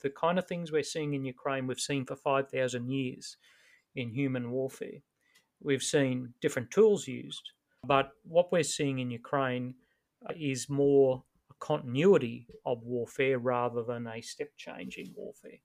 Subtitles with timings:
[0.00, 3.36] the kind of things we're seeing in Ukraine, we've seen for 5,000 years
[3.94, 5.00] in human warfare.
[5.62, 7.50] We've seen different tools used,
[7.84, 9.74] but what we're seeing in Ukraine
[10.28, 15.60] uh, is more a continuity of warfare rather than a step change in warfare.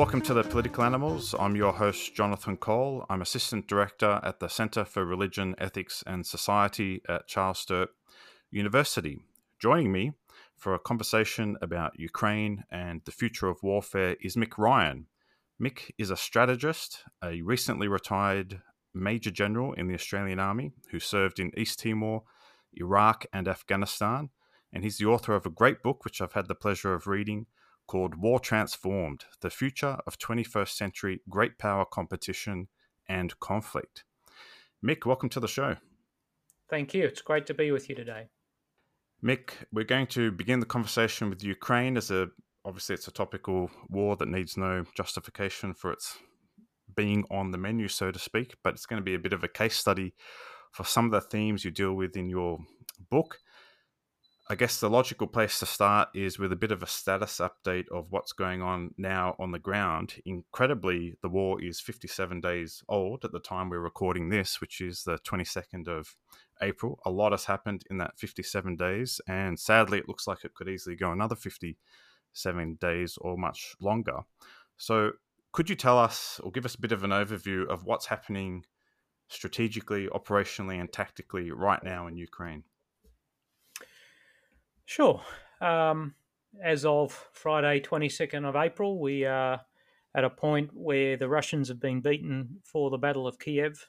[0.00, 1.34] Welcome to the Political Animals.
[1.38, 3.04] I'm your host, Jonathan Cole.
[3.10, 7.90] I'm Assistant Director at the Centre for Religion, Ethics and Society at Charles Sturt
[8.50, 9.18] University.
[9.58, 10.12] Joining me
[10.56, 15.04] for a conversation about Ukraine and the future of warfare is Mick Ryan.
[15.62, 18.62] Mick is a strategist, a recently retired
[18.94, 22.22] Major General in the Australian Army who served in East Timor,
[22.72, 24.30] Iraq, and Afghanistan.
[24.72, 27.48] And he's the author of a great book, which I've had the pleasure of reading
[27.90, 32.68] called War Transformed The Future of 21st Century Great Power Competition
[33.08, 34.04] and Conflict.
[34.80, 35.74] Mick, welcome to the show.
[36.68, 37.02] Thank you.
[37.02, 38.28] It's great to be with you today.
[39.24, 42.28] Mick, we're going to begin the conversation with Ukraine as a
[42.64, 46.16] obviously it's a topical war that needs no justification for its
[46.94, 49.42] being on the menu, so to speak, but it's going to be a bit of
[49.42, 50.14] a case study
[50.70, 52.58] for some of the themes you deal with in your
[53.10, 53.40] book.
[54.50, 57.86] I guess the logical place to start is with a bit of a status update
[57.92, 60.14] of what's going on now on the ground.
[60.26, 65.04] Incredibly, the war is 57 days old at the time we're recording this, which is
[65.04, 66.16] the 22nd of
[66.60, 66.98] April.
[67.06, 70.68] A lot has happened in that 57 days, and sadly, it looks like it could
[70.68, 74.18] easily go another 57 days or much longer.
[74.76, 75.12] So,
[75.52, 78.64] could you tell us or give us a bit of an overview of what's happening
[79.28, 82.64] strategically, operationally, and tactically right now in Ukraine?
[84.90, 85.22] Sure.
[85.60, 86.16] Um,
[86.60, 89.60] as of Friday, 22nd of April, we are
[90.16, 93.86] at a point where the Russians have been beaten for the Battle of Kiev.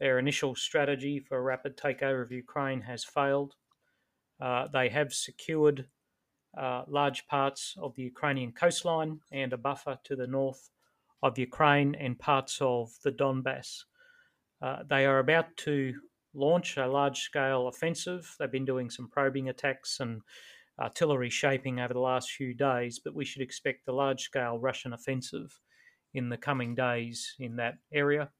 [0.00, 3.56] Their initial strategy for a rapid takeover of Ukraine has failed.
[4.40, 5.84] Uh, they have secured
[6.56, 10.70] uh, large parts of the Ukrainian coastline and a buffer to the north
[11.22, 13.84] of Ukraine and parts of the Donbass.
[14.62, 15.92] Uh, they are about to
[16.34, 18.34] launch a large scale offensive.
[18.38, 20.22] They've been doing some probing attacks and
[20.80, 24.92] artillery shaping over the last few days, but we should expect a large scale Russian
[24.92, 25.58] offensive
[26.14, 28.30] in the coming days in that area.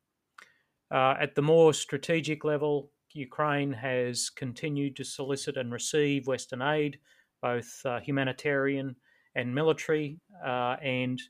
[0.91, 6.99] Uh, at the more strategic level, Ukraine has continued to solicit and receive Western aid,
[7.41, 8.97] both uh, humanitarian
[9.35, 11.21] and military, uh, and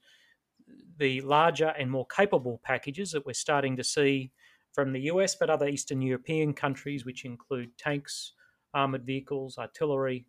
[0.99, 4.33] the larger and more capable packages that we're starting to see
[4.73, 8.33] from the US, but other Eastern European countries, which include tanks,
[8.75, 10.27] armored vehicles, artillery,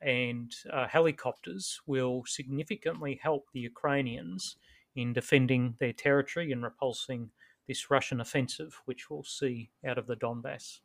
[0.00, 4.56] and uh, helicopters, will significantly help the Ukrainians
[4.96, 7.30] in defending their territory and repulsing
[7.68, 10.80] this Russian offensive, which we'll see out of the Donbass.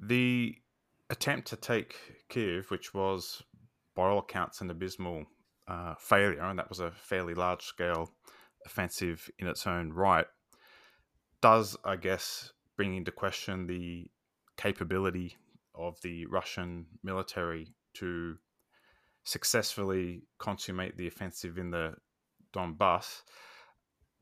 [0.00, 0.56] The
[1.10, 1.96] attempt to take
[2.28, 3.42] Kiev, which was
[3.94, 5.24] by all accounts an abysmal
[5.68, 8.12] uh, failure, and that was a fairly large scale
[8.66, 10.26] offensive in its own right,
[11.44, 14.06] does, I guess, bring into question the
[14.56, 15.36] capability
[15.74, 18.36] of the Russian military to
[19.24, 21.96] successfully consummate the offensive in the
[22.54, 23.24] Donbass.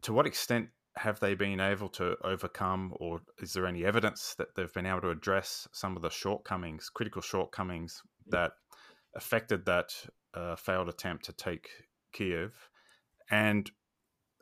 [0.03, 4.56] To what extent have they been able to overcome, or is there any evidence that
[4.56, 8.50] they've been able to address some of the shortcomings, critical shortcomings that
[9.15, 9.94] affected that
[10.34, 11.69] uh, failed attempt to take
[12.12, 12.69] Kiev?
[13.31, 13.71] And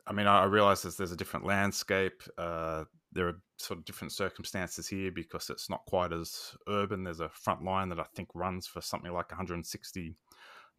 [0.07, 2.23] I mean, I, realize that there's a different landscape.
[2.37, 7.03] Uh, there are sort of different circumstances here because it's not quite as urban.
[7.03, 10.15] There's a front line that I think runs for something like 160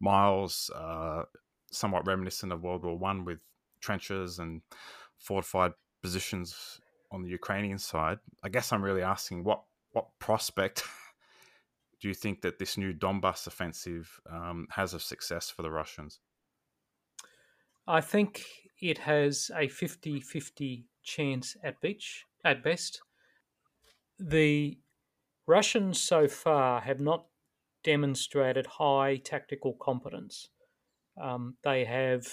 [0.01, 1.23] miles, uh,
[1.71, 3.39] somewhat reminiscent of World War One with
[3.81, 4.61] trenches and
[5.17, 6.79] fortified positions
[7.11, 8.19] on the Ukrainian side.
[8.43, 10.83] I guess I'm really asking what what prospect
[12.01, 16.19] do you think that this new Donbass offensive um, has of success for the Russians?
[17.87, 18.45] I think
[18.83, 23.01] it has a 50 50 chance at, beach, at best.
[24.19, 24.77] The
[25.47, 27.25] Russians so far have not
[27.85, 30.49] demonstrated high tactical competence.
[31.21, 32.27] Um, they have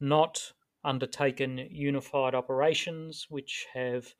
[0.00, 0.52] not
[0.84, 4.14] undertaken unified operations which have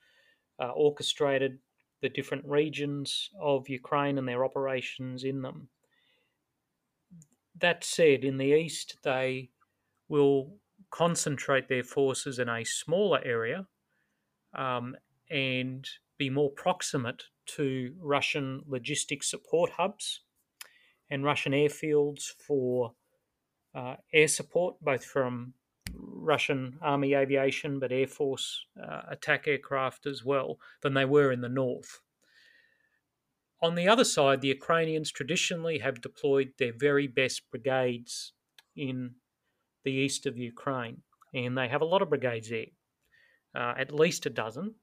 [0.62, 1.58] uh, orchestrated
[2.02, 5.68] the different regions of Ukraine and their operations in them.
[7.58, 9.50] That said, in the east, they
[10.08, 10.58] will
[10.90, 13.66] concentrate their forces in a smaller area
[14.54, 14.96] um,
[15.30, 15.88] and
[16.18, 20.20] be more proximate to Russian logistic support hubs
[21.10, 22.92] and Russian airfields for
[23.74, 25.54] uh, air support, both from
[25.94, 31.40] Russian Army aviation, but Air Force uh, attack aircraft as well than they were in
[31.40, 32.00] the north.
[33.62, 38.32] On the other side, the Ukrainians traditionally have deployed their very best brigades
[38.74, 39.16] in
[39.84, 41.02] the east of Ukraine,
[41.34, 42.66] and they have a lot of brigades there,
[43.54, 44.74] uh, at least a dozen.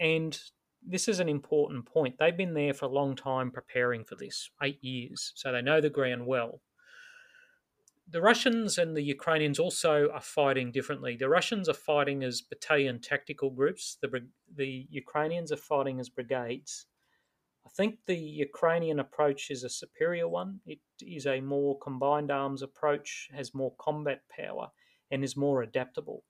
[0.00, 0.38] And
[0.86, 2.16] this is an important point.
[2.18, 5.80] They've been there for a long time preparing for this, eight years, so they know
[5.80, 6.60] the ground well.
[8.10, 11.16] The Russians and the Ukrainians also are fighting differently.
[11.16, 16.86] The Russians are fighting as battalion tactical groups, the, the Ukrainians are fighting as brigades.
[17.66, 20.60] I think the Ukrainian approach is a superior one.
[20.66, 24.70] It is a more combined arms approach, has more combat power,
[25.10, 26.24] and is more adaptable.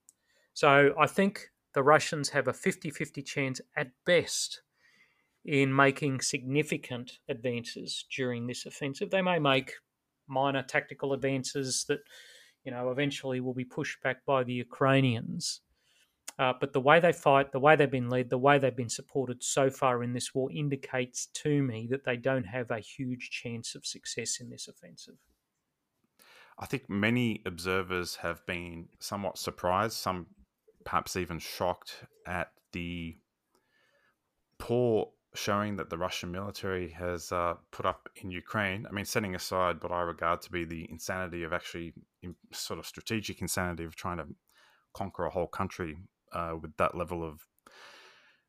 [0.53, 4.63] So I think the Russians have a 50 50 chance at best
[5.45, 9.11] in making significant advances during this offensive.
[9.11, 9.73] They may make
[10.27, 12.01] minor tactical advances that,
[12.65, 15.61] you know, eventually will be pushed back by the Ukrainians.
[16.39, 18.89] Uh, but the way they fight, the way they've been led, the way they've been
[18.89, 23.31] supported so far in this war indicates to me that they don't have a huge
[23.31, 25.15] chance of success in this offensive.
[26.59, 30.27] I think many observers have been somewhat surprised, some
[30.85, 33.17] perhaps even shocked at the
[34.59, 38.87] poor showing that the Russian military has uh, put up in Ukraine.
[38.89, 41.93] I mean, setting aside what I regard to be the insanity of actually
[42.53, 44.27] sort of strategic insanity of trying to
[44.95, 45.97] conquer a whole country
[46.35, 47.47] uh, with that level of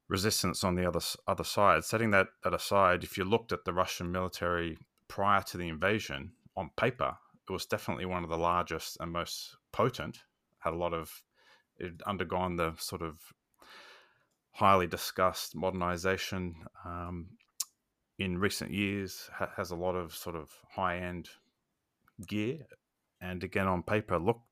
[0.07, 1.83] resistance on the other other side.
[1.83, 4.77] Setting that, that aside, if you looked at the Russian military
[5.07, 7.15] prior to the invasion on paper,
[7.47, 10.19] it was definitely one of the largest and most potent.
[10.59, 11.23] Had a lot of
[11.77, 13.19] it undergone the sort of
[14.51, 16.55] highly discussed modernization
[16.85, 17.27] um,
[18.17, 19.29] in recent years.
[19.33, 21.29] Ha- has a lot of sort of high end
[22.27, 22.59] gear,
[23.21, 24.47] and again on paper looked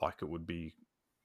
[0.00, 0.74] like it would be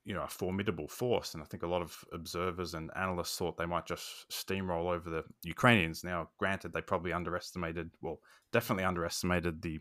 [0.08, 1.34] you know a formidable force.
[1.34, 5.10] And I think a lot of observers and analysts thought they might just steamroll over
[5.10, 6.02] the Ukrainians.
[6.02, 8.22] Now, granted, they probably underestimated, well,
[8.54, 9.80] definitely underestimated the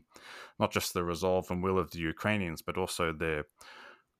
[0.58, 3.44] not just the resolve and will of the Ukrainians, but also their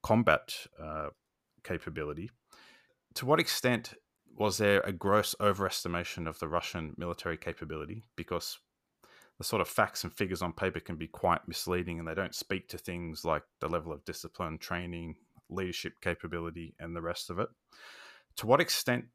[0.01, 1.09] combat uh,
[1.65, 2.31] capability.
[3.15, 3.93] To what extent
[4.33, 8.05] was there a gross overestimation of the Russian military capability?
[8.15, 8.59] Because
[9.37, 12.33] the sort of facts and figures on paper can be quite misleading and they don't
[12.33, 15.15] speak to things like the level of discipline, training,
[15.49, 17.49] leadership capability, and the rest of it.
[18.37, 19.05] To what extent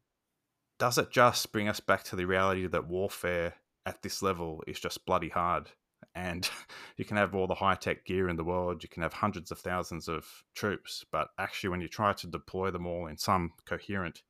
[0.79, 4.79] does it just bring us back to the reality that warfare at this level is
[4.79, 5.69] just bloody hard?
[6.15, 6.49] And
[6.97, 9.51] you can have all the high tech gear in the world, you can have hundreds
[9.51, 10.25] of thousands of
[10.55, 14.23] troops, but actually, when you try to deploy them all in some coherent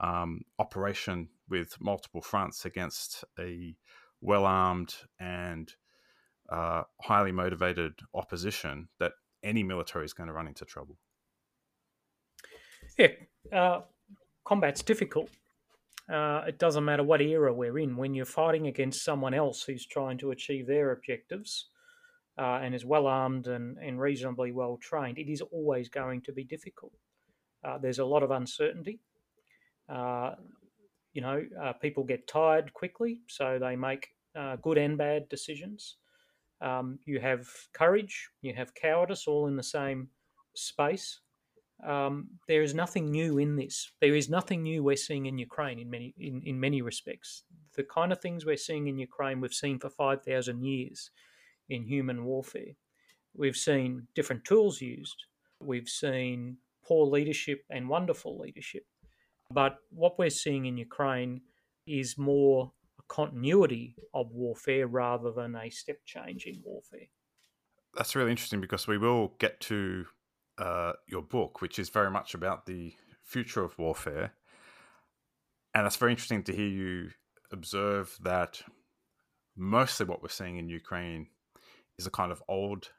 [0.00, 3.76] um, operation with multiple fronts against a
[4.20, 5.74] well armed and
[6.50, 9.12] uh, highly motivated opposition, that
[9.42, 10.96] any military is going to run into trouble.
[12.98, 13.08] Yeah,
[13.52, 13.80] uh,
[14.44, 15.30] combat's difficult.
[16.12, 17.96] Uh, it doesn't matter what era we're in.
[17.96, 21.66] When you're fighting against someone else who's trying to achieve their objectives
[22.38, 26.32] uh, and is well armed and, and reasonably well trained, it is always going to
[26.32, 26.92] be difficult.
[27.64, 29.00] Uh, there's a lot of uncertainty.
[29.88, 30.32] Uh,
[31.14, 34.08] you know, uh, people get tired quickly, so they make
[34.62, 35.96] good and bad decisions.
[36.60, 40.08] Um, you have courage, you have cowardice, all in the same
[40.54, 41.20] space
[41.82, 43.90] um, there is nothing new in this.
[44.00, 47.42] There is nothing new we're seeing in Ukraine in many in, in many respects.
[47.76, 51.10] The kind of things we're seeing in Ukraine we've seen for five thousand years
[51.68, 52.74] in human warfare.
[53.34, 55.16] We've seen different tools used.
[55.60, 58.84] We've seen poor leadership and wonderful leadership.
[59.50, 61.40] But what we're seeing in Ukraine
[61.86, 67.08] is more a continuity of warfare rather than a step change in warfare.
[67.94, 70.06] That's really interesting because we will get to
[70.58, 72.94] uh, your book, which is very much about the
[73.24, 74.34] future of warfare.
[75.74, 77.10] And it's very interesting to hear you
[77.50, 78.62] observe that
[79.56, 81.28] mostly what we're seeing in Ukraine
[81.98, 82.90] is a kind of old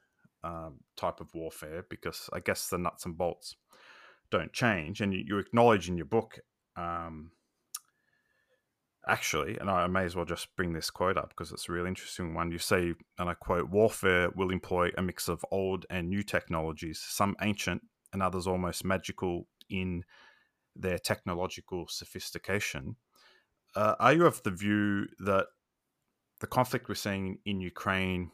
[0.44, 3.56] um, type of warfare because I guess the nuts and bolts
[4.32, 5.02] don't change.
[5.02, 6.40] And you, you acknowledge in your book
[6.76, 7.32] um,
[9.08, 11.90] actually, and I may as well just bring this quote up because it's a really
[11.90, 12.52] interesting one.
[12.52, 17.04] You say, and I quote, warfare will employ a mix of old and new technologies,
[17.06, 17.82] some ancient
[18.12, 20.04] and others almost magical in
[20.76, 22.96] their technological sophistication.
[23.76, 25.48] Uh, are you of the view that
[26.40, 28.32] the conflict we're seeing in Ukraine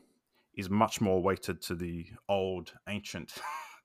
[0.55, 3.33] is much more weighted to the old, ancient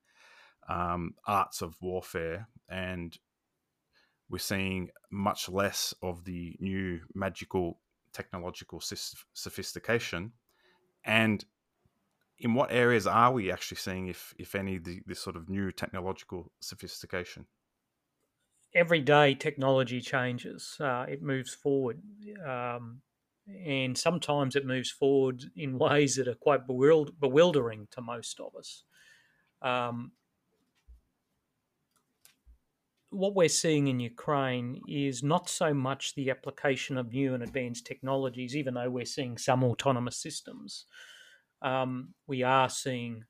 [0.69, 3.19] um, arts of warfare and
[4.29, 7.79] we're seeing much less of the new magical
[8.13, 8.81] technological
[9.33, 10.33] sophistication.
[11.05, 11.45] And
[12.39, 15.71] in what areas are we actually seeing, if if any, the, this sort of new
[15.71, 17.47] technological sophistication?
[18.75, 20.77] Every day, technology changes.
[20.81, 22.01] Uh, it moves forward,
[22.45, 23.03] um,
[23.47, 28.83] and sometimes it moves forward in ways that are quite bewildering to most of us.
[29.63, 30.13] Um,
[33.15, 37.87] what we're seeing in Ukraine is not so much the application of new and advanced
[37.87, 40.87] technologies, even though we're seeing some autonomous systems.
[41.63, 43.25] Um, we are seeing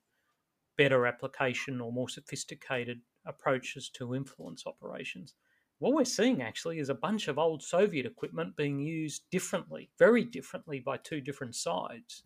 [0.77, 5.35] better application or more sophisticated approaches to influence operations.
[5.79, 10.23] What we're seeing actually is a bunch of old Soviet equipment being used differently, very
[10.23, 12.23] differently by two different sides.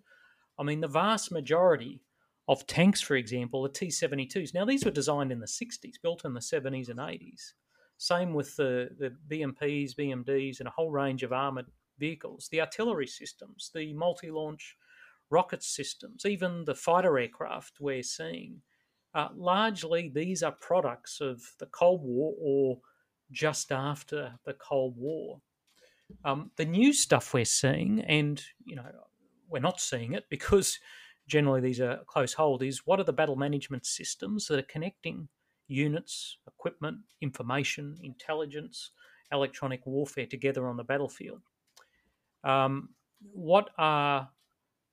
[0.57, 2.01] I mean, the vast majority
[2.49, 4.55] of tanks, for example, the T 72s.
[4.55, 7.53] Now, these were designed in the 60s, built in the 70s and 80s.
[7.97, 11.67] Same with the, the BMPs, BMDs, and a whole range of armoured
[11.99, 14.75] vehicles, the artillery systems, the multi launch
[15.29, 18.61] rocket systems, even the fighter aircraft we're seeing.
[19.13, 22.79] Uh, largely, these are products of the Cold War or
[23.31, 25.39] just after the Cold War.
[26.25, 28.89] Um, the new stuff we're seeing, and you know,
[29.47, 30.79] we're not seeing it because
[31.29, 35.29] generally these are close hold, is what are the battle management systems that are connecting
[35.67, 38.91] units, equipment, information, intelligence,
[39.31, 41.41] electronic warfare together on the battlefield?
[42.43, 42.89] Um,
[43.31, 44.29] what are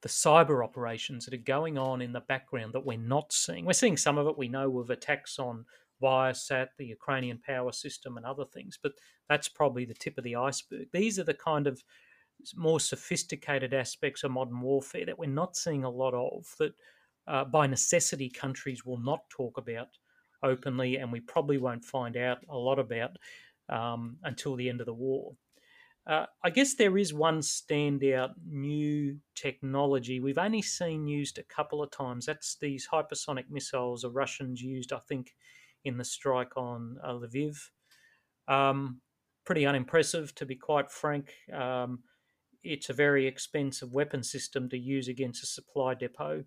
[0.03, 3.65] the cyber operations that are going on in the background that we're not seeing?
[3.65, 4.39] We're seeing some of it.
[4.39, 5.65] We know of attacks on
[6.03, 8.93] Viasat, the Ukrainian power system, and other things, but
[9.29, 10.89] that's probably the tip of the iceberg.
[10.93, 11.83] These are the kind of
[12.55, 16.73] more sophisticated aspects of modern warfare that we're not seeing a lot of, that
[17.27, 19.89] uh, by necessity countries will not talk about
[20.43, 23.17] openly, and we probably won't find out a lot about
[23.69, 25.35] um, until the end of the war.
[26.07, 31.83] Uh, I guess there is one standout new technology we've only seen used a couple
[31.83, 32.27] of times.
[32.27, 35.35] That's these hypersonic missiles the Russians used, I think,
[35.85, 37.57] in the strike on uh, Lviv.
[38.47, 39.01] Um,
[39.45, 41.33] pretty unimpressive, to be quite frank.
[41.53, 42.05] Um,
[42.63, 46.45] it's a very expensive weapon system to use against a supply depot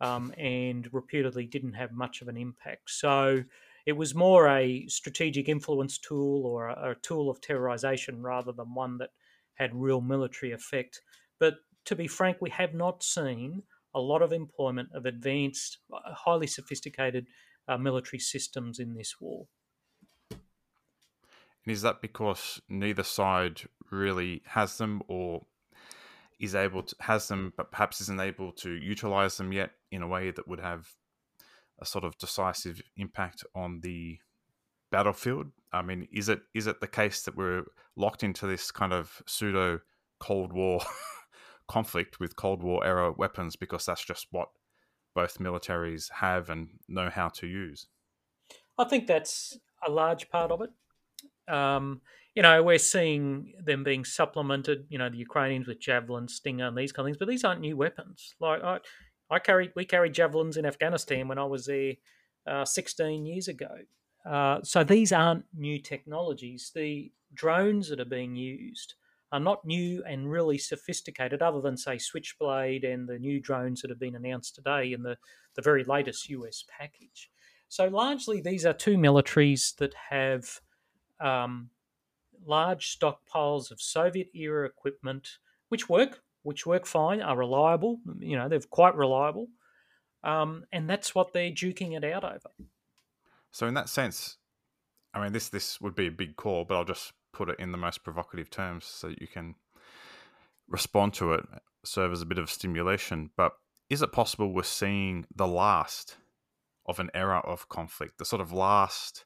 [0.00, 2.90] um, and reputedly didn't have much of an impact.
[2.90, 3.44] So
[3.86, 8.74] it was more a strategic influence tool or a, a tool of terrorization rather than
[8.74, 9.10] one that
[9.54, 11.00] had real military effect.
[11.38, 11.56] But
[11.86, 13.62] to be frank, we have not seen
[13.94, 17.26] a lot of employment of advanced, uh, highly sophisticated
[17.68, 19.46] uh, military systems in this war.
[21.64, 25.46] And is that because neither side really has them, or
[26.40, 30.08] is able to has them, but perhaps isn't able to utilize them yet in a
[30.08, 30.88] way that would have
[31.78, 34.18] a sort of decisive impact on the
[34.90, 35.50] battlefield?
[35.72, 37.64] I mean, is it is it the case that we're
[37.96, 39.80] locked into this kind of pseudo
[40.20, 40.80] Cold War
[41.68, 44.48] conflict with Cold War era weapons because that's just what
[45.14, 47.86] both militaries have and know how to use?
[48.76, 50.70] I think that's a large part of it.
[51.48, 52.00] Um,
[52.34, 54.86] you know, we're seeing them being supplemented.
[54.88, 57.18] You know, the Ukrainians with javelin, Stinger, and these kind of things.
[57.18, 58.34] But these aren't new weapons.
[58.40, 58.78] Like I,
[59.30, 61.94] I carried, we carried javelins in Afghanistan when I was there
[62.46, 63.70] uh, 16 years ago.
[64.28, 66.72] Uh, so these aren't new technologies.
[66.74, 68.94] The drones that are being used
[69.32, 73.90] are not new and really sophisticated, other than say Switchblade and the new drones that
[73.90, 75.16] have been announced today in the
[75.56, 77.30] the very latest US package.
[77.68, 80.60] So largely, these are two militaries that have
[81.20, 81.70] um,
[82.46, 88.00] large stockpiles of Soviet era equipment, which work, which work fine, are reliable.
[88.18, 89.48] You know, they're quite reliable,
[90.22, 92.50] um, and that's what they're duking it out over.
[93.50, 94.38] So, in that sense,
[95.12, 97.72] I mean, this this would be a big call, but I'll just put it in
[97.72, 99.54] the most provocative terms so you can
[100.68, 101.44] respond to it,
[101.84, 103.30] serve as a bit of stimulation.
[103.36, 103.52] But
[103.90, 106.16] is it possible we're seeing the last
[106.86, 109.24] of an era of conflict, the sort of last,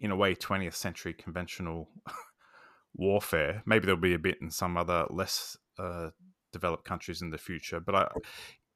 [0.00, 1.88] in a way, 20th century conventional
[2.94, 3.62] warfare.
[3.66, 6.10] Maybe there'll be a bit in some other less uh,
[6.52, 7.80] developed countries in the future.
[7.80, 8.08] But I,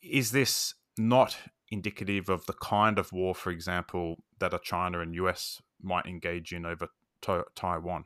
[0.03, 1.37] is this not
[1.71, 6.53] indicative of the kind of war, for example, that a China and US might engage
[6.53, 6.89] in over
[7.23, 8.05] to- Taiwan?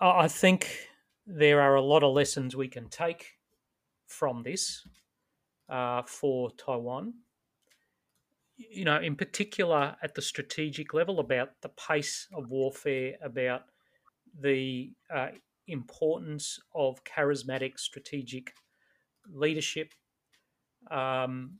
[0.00, 0.88] I think
[1.26, 3.38] there are a lot of lessons we can take
[4.06, 4.84] from this
[5.68, 7.14] uh, for Taiwan.
[8.70, 13.64] You know, in particular at the strategic level, about the pace of warfare, about
[14.40, 15.28] the uh,
[15.66, 18.54] importance of charismatic strategic
[19.30, 19.94] leadership.
[20.90, 21.58] Um,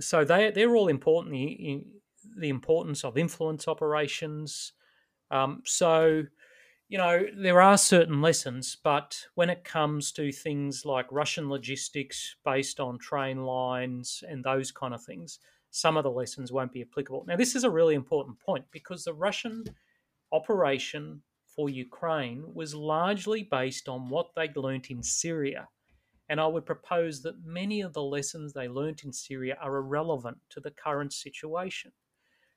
[0.00, 1.32] so they they're all important.
[1.32, 1.84] The,
[2.36, 4.72] the importance of influence operations.
[5.30, 6.24] Um, so
[6.88, 12.36] you know, there are certain lessons, but when it comes to things like Russian logistics
[12.46, 15.38] based on train lines and those kind of things,
[15.70, 17.24] some of the lessons won't be applicable.
[17.26, 19.64] Now, this is a really important point because the Russian
[20.32, 21.22] operation
[21.54, 25.68] for Ukraine was largely based on what they'd learnt in Syria.
[26.28, 30.38] And I would propose that many of the lessons they learnt in Syria are irrelevant
[30.50, 31.92] to the current situation.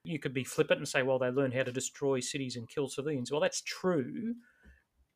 [0.03, 2.89] You could be flippant and say, well, they learned how to destroy cities and kill
[2.89, 3.31] civilians.
[3.31, 4.35] Well, that's true,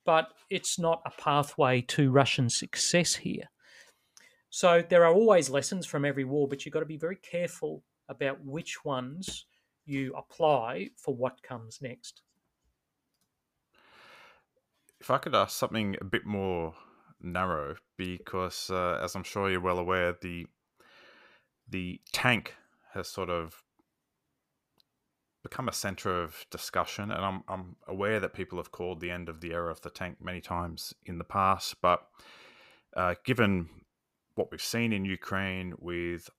[0.05, 3.49] but it's not a pathway to Russian success here.
[4.55, 7.83] So there are always lessons from every war, but you've got to be very careful
[8.07, 9.47] about which ones
[9.85, 12.21] you apply for what comes next.
[15.01, 16.73] If I could ask something a bit more
[17.19, 20.47] narrow, because uh, as I'm sure you're well aware, the
[21.67, 22.53] the tank
[22.93, 23.61] has sort of
[25.43, 29.27] become a center of discussion, and I'm I'm aware that people have called the end
[29.27, 32.07] of the era of the tank many times in the past, but
[32.95, 33.67] uh, given
[34.35, 36.29] what we've seen in Ukraine with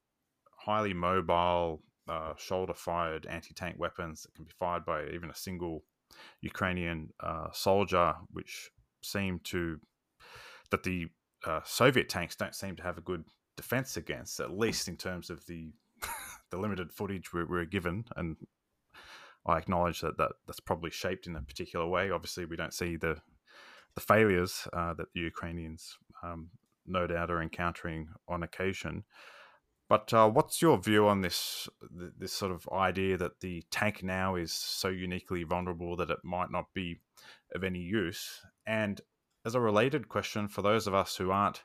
[0.51, 5.83] highly mobile, uh, shoulder-fired anti-tank weapons that can be fired by even a single
[6.41, 8.71] Ukrainian uh, soldier, which
[9.03, 9.81] seem to
[10.71, 11.07] that the
[11.45, 13.25] uh, Soviet tanks don't seem to have a good
[13.57, 15.73] defense against, at least in terms of the
[16.51, 18.37] the limited footage we're, we're given, and
[19.47, 22.11] I acknowledge that, that that's probably shaped in a particular way.
[22.11, 23.17] Obviously, we don't see the
[23.95, 26.51] the failures uh, that the Ukrainians um,
[26.87, 29.05] no doubt are encountering on occasion.
[29.89, 34.35] But uh, what's your view on this this sort of idea that the tank now
[34.35, 37.01] is so uniquely vulnerable that it might not be
[37.55, 38.41] of any use?
[38.67, 39.01] And
[39.45, 41.63] as a related question for those of us who aren't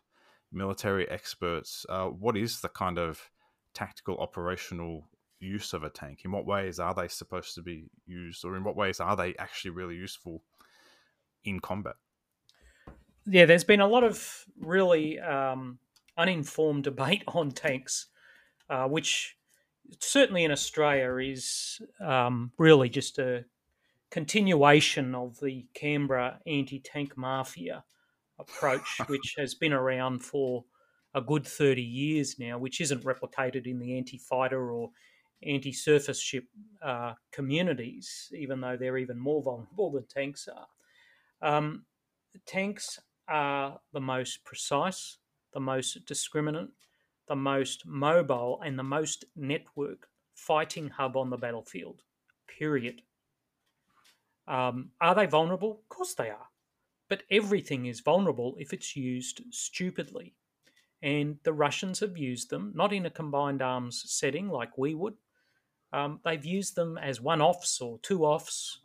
[0.52, 3.32] military experts, uh, what is the kind of
[3.74, 5.10] tactical operational
[5.40, 6.22] use of a tank?
[6.24, 9.34] In what ways are they supposed to be used, or in what ways are they
[9.40, 10.44] actually really useful
[11.44, 11.96] in combat?
[13.26, 15.80] Yeah, there's been a lot of really um,
[16.18, 18.08] uninformed debate on tanks,
[18.70, 19.38] uh, which
[20.00, 23.46] certainly in Australia is um, really just a
[24.10, 27.84] continuation of the Canberra anti tank mafia
[28.40, 30.66] approach, which has been around for
[31.14, 34.90] a good 30 years now, which isn't replicated in the anti fighter or
[35.44, 36.46] anti surface ship
[36.82, 40.68] uh, communities, even though they're even more vulnerable than tanks are.
[41.42, 41.86] Um,
[42.46, 45.18] tanks are the most precise,
[45.54, 46.70] the most discriminant,
[47.28, 50.06] the most mobile, and the most networked
[50.36, 52.02] fighting hub on the battlefield,
[52.48, 53.02] period.
[54.48, 55.82] Um, are they vulnerable?
[55.84, 56.48] Of course they are.
[57.10, 60.34] But everything is vulnerable if it's used stupidly.
[61.04, 65.16] And the Russians have used them, not in a combined arms setting like we would,
[65.94, 68.80] um, they've used them as one offs or two offs,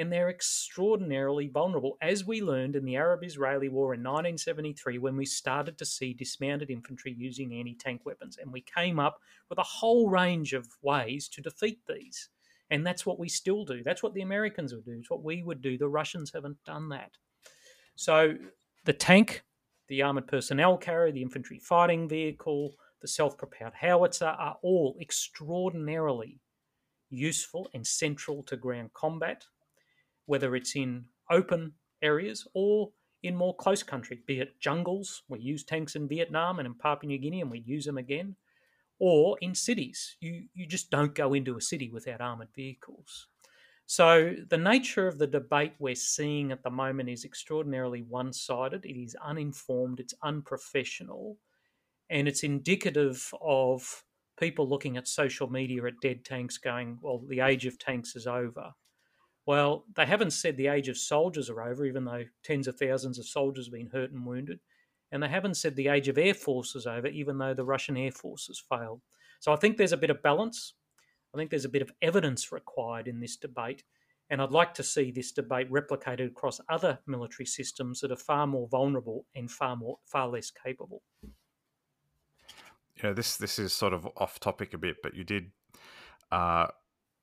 [0.00, 5.14] and they're extraordinarily vulnerable, as we learned in the Arab Israeli War in 1973 when
[5.14, 8.38] we started to see dismounted infantry using anti tank weapons.
[8.40, 12.30] And we came up with a whole range of ways to defeat these.
[12.70, 13.82] And that's what we still do.
[13.82, 14.96] That's what the Americans would do.
[14.98, 15.76] It's what we would do.
[15.76, 17.10] The Russians haven't done that.
[17.94, 18.36] So
[18.86, 19.42] the tank,
[19.88, 26.40] the armored personnel carrier, the infantry fighting vehicle, the self propelled howitzer are all extraordinarily
[27.10, 29.44] useful and central to ground combat,
[30.30, 32.90] whether it's in open areas or
[33.24, 35.24] in more close country, be it jungles.
[35.28, 38.36] We use tanks in Vietnam and in Papua New Guinea, and we use them again.
[39.00, 43.26] Or in cities, you, you just don't go into a city without armoured vehicles.
[43.86, 48.84] So, the nature of the debate we're seeing at the moment is extraordinarily one sided.
[48.84, 51.38] It is uninformed, it's unprofessional,
[52.08, 54.04] and it's indicative of
[54.38, 58.28] people looking at social media at dead tanks going, well, the age of tanks is
[58.28, 58.70] over.
[59.46, 63.18] Well, they haven't said the age of soldiers are over, even though tens of thousands
[63.18, 64.60] of soldiers have been hurt and wounded.
[65.12, 67.96] And they haven't said the age of air force is over, even though the Russian
[67.96, 69.00] air force has failed.
[69.40, 70.74] So I think there's a bit of balance.
[71.34, 73.82] I think there's a bit of evidence required in this debate.
[74.28, 78.46] And I'd like to see this debate replicated across other military systems that are far
[78.46, 81.02] more vulnerable and far more far less capable
[83.02, 85.50] know, this this is sort of off topic a bit, but you did
[86.30, 86.68] uh,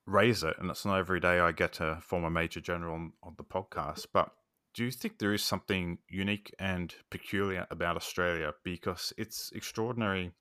[0.08, 3.36] raise it, and it's not every day I get a former major general on, on
[3.38, 4.08] the podcast.
[4.12, 4.32] But
[4.74, 10.32] do you think there is something unique and peculiar about Australia because it's extraordinary?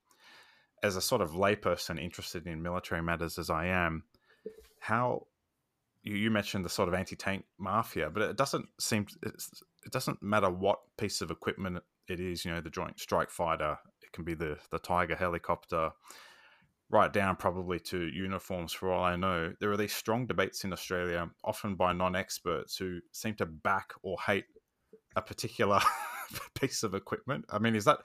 [0.83, 4.05] As a sort of layperson interested in military matters as I am,
[4.79, 5.27] how
[6.03, 10.51] you, you mentioned the sort of anti-tank mafia, but it doesn't seem it doesn't matter
[10.51, 12.45] what piece of equipment it is.
[12.45, 15.91] You know, the Joint Strike Fighter, it can be the the Tiger helicopter.
[16.91, 20.73] Right down probably to uniforms for all I know, there are these strong debates in
[20.73, 24.45] Australia, often by non experts who seem to back or hate
[25.17, 25.81] a particular
[26.61, 27.45] piece of equipment.
[27.51, 27.99] I mean, is that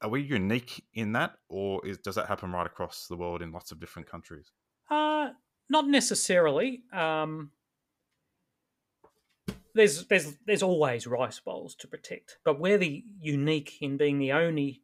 [0.00, 3.52] are we unique in that, or is, does that happen right across the world in
[3.52, 4.52] lots of different countries?
[4.90, 5.28] Uh,
[5.70, 6.82] not necessarily.
[6.92, 7.52] Um,
[9.74, 14.32] there's there's there's always rice bowls to protect, but we're the unique in being the
[14.32, 14.82] only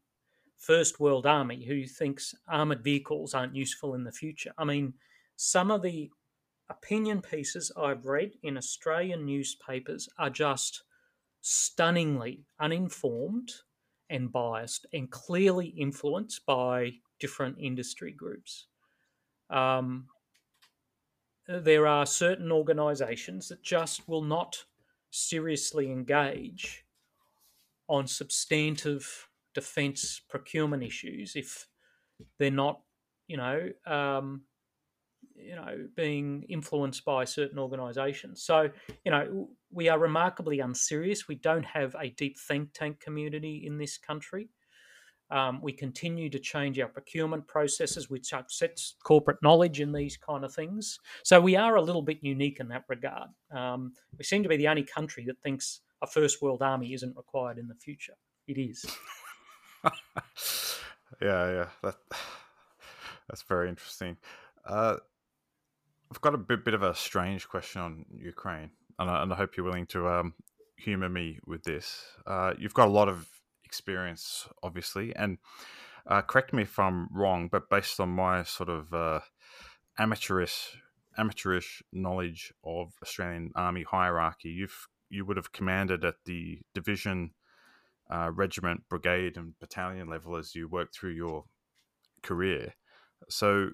[0.61, 4.53] first world army who thinks armored vehicles aren't useful in the future.
[4.59, 4.93] I mean,
[5.37, 6.11] some of the
[6.69, 10.83] opinion pieces I've read in Australian newspapers are just
[11.41, 13.51] stunningly uninformed
[14.11, 18.67] and biased and clearly influenced by different industry groups.
[19.49, 20.09] Um,
[21.49, 24.63] there are certain organisations that just will not
[25.11, 26.85] seriously engage
[27.89, 31.67] on substantive defence procurement issues if
[32.39, 32.81] they're not,
[33.27, 34.43] you know, um,
[35.35, 38.43] you know, being influenced by certain organisations.
[38.43, 38.69] So,
[39.05, 41.29] you know, we are remarkably unserious.
[41.29, 44.49] We don't have a deep think tank community in this country.
[45.31, 50.45] Um, we continue to change our procurement processes, which upsets corporate knowledge in these kind
[50.45, 50.99] of things.
[51.23, 53.29] So we are a little bit unique in that regard.
[53.55, 57.17] Um, we seem to be the only country that thinks a first world army isn't
[57.17, 58.15] required in the future.
[58.49, 58.85] It is.
[61.23, 61.97] yeah, yeah, that
[63.29, 64.17] that's very interesting.
[64.65, 64.97] Uh,
[66.11, 69.37] I've got a bit, bit of a strange question on Ukraine, and I, and I
[69.37, 70.35] hope you're willing to um,
[70.77, 72.05] humor me with this.
[72.27, 73.29] Uh, you've got a lot of
[73.65, 75.39] experience, obviously, and
[76.07, 79.21] uh, correct me if I'm wrong, but based on my sort of uh,
[79.99, 80.77] amateurish
[81.19, 87.33] amateurish knowledge of Australian Army hierarchy, you've you would have commanded at the division,
[88.11, 91.45] uh, regiment, brigade, and battalion level as you work through your
[92.23, 92.75] career.
[93.29, 93.71] So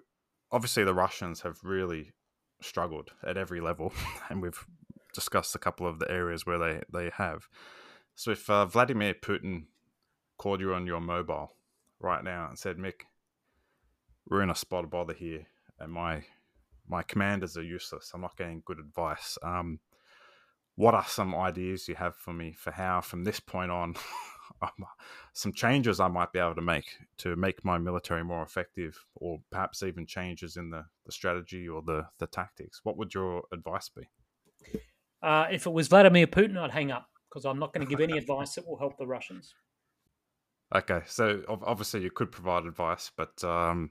[0.53, 2.12] obviously, the Russians have really
[2.61, 3.92] struggled at every level,
[4.29, 4.64] and we've
[5.14, 7.49] discussed a couple of the areas where they they have.
[8.14, 9.64] So if uh, Vladimir Putin
[10.38, 11.53] called you on your mobile
[11.99, 13.03] right now and said, Mick,
[14.29, 15.46] we're in a spot of bother here,
[15.79, 16.25] and my
[16.88, 18.12] my commanders are useless.
[18.14, 19.38] I'm not getting good advice.
[19.42, 19.81] Um,
[20.76, 23.94] what are some ideas you have for me for how, from this point on,
[25.32, 26.84] some changes I might be able to make
[27.18, 31.82] to make my military more effective, or perhaps even changes in the, the strategy or
[31.82, 32.80] the, the tactics?
[32.84, 34.08] What would your advice be?
[35.22, 38.00] Uh, if it was Vladimir Putin, I'd hang up because I'm not going to give
[38.00, 39.54] any advice that will help the Russians.
[40.74, 43.90] Okay, so obviously you could provide advice, but um,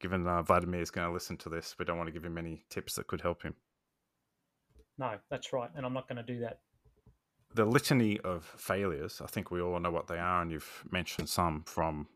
[0.00, 2.38] given uh, Vladimir is going to listen to this, we don't want to give him
[2.38, 3.54] any tips that could help him.
[5.02, 6.60] No, that's right, and I'm not going to do that.
[7.56, 11.28] The litany of failures, I think we all know what they are, and you've mentioned
[11.28, 12.06] some from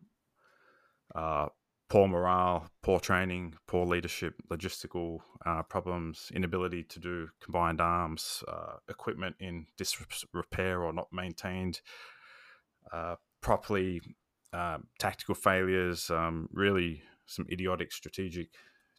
[1.12, 1.48] uh,
[1.88, 8.74] poor morale, poor training, poor leadership, logistical uh, problems, inability to do combined arms, uh,
[8.88, 11.80] equipment in disrepair or not maintained,
[12.92, 14.00] uh, properly,
[14.52, 18.50] uh, tactical failures, um, really some idiotic strategic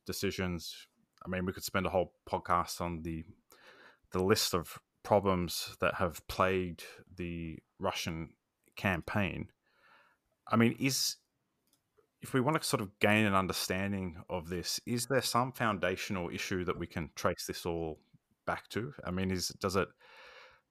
[0.05, 0.75] decisions.
[1.25, 3.23] I mean, we could spend a whole podcast on the
[4.11, 6.83] the list of problems that have plagued
[7.15, 8.29] the Russian
[8.75, 9.47] campaign.
[10.47, 11.17] I mean, is
[12.21, 16.29] if we want to sort of gain an understanding of this, is there some foundational
[16.29, 17.99] issue that we can trace this all
[18.45, 18.93] back to?
[19.05, 19.89] I mean, is does it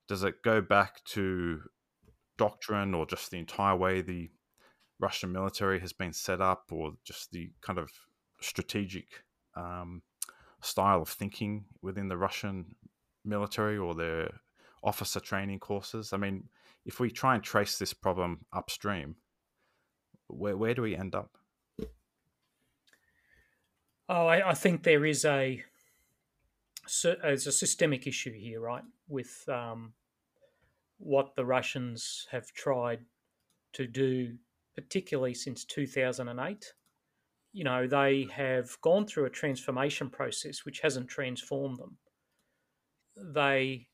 [0.09, 1.61] does it go back to
[2.39, 4.31] doctrine or just the entire way the
[4.99, 7.91] Russian military has been set up or just the kind of
[8.41, 9.07] strategic
[9.57, 10.03] um,
[10.61, 12.75] style of thinking within the Russian
[13.27, 14.31] military or their
[14.83, 16.13] officer training courses?
[16.13, 16.49] I mean,
[16.85, 19.17] if we try and trace this problem upstream,
[20.29, 21.37] where where do we end up?
[24.09, 25.63] Oh, I, I think there is a
[27.05, 28.85] a systemic issue here, right?
[29.09, 29.93] With um,
[30.99, 33.01] what the Russians have tried
[33.73, 34.37] to do,
[34.75, 36.73] particularly since 2008.
[37.53, 41.97] You know, they have gone through a transformation process which hasn't transformed them.
[43.17, 43.89] They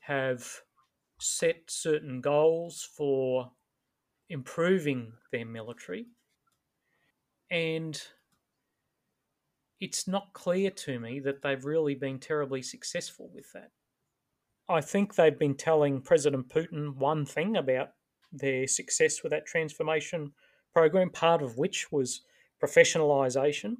[0.00, 0.46] have
[1.18, 3.52] set certain goals for
[4.28, 6.06] improving their military,
[7.50, 8.00] and
[9.80, 13.70] it's not clear to me that they've really been terribly successful with that.
[14.68, 17.90] I think they've been telling President Putin one thing about
[18.32, 20.32] their success with that transformation
[20.72, 22.22] program, part of which was
[22.62, 23.74] professionalisation.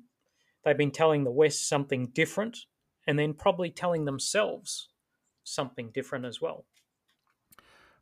[0.64, 2.58] They've been telling the West something different,
[3.06, 4.88] and then probably telling themselves
[5.44, 6.64] something different as well.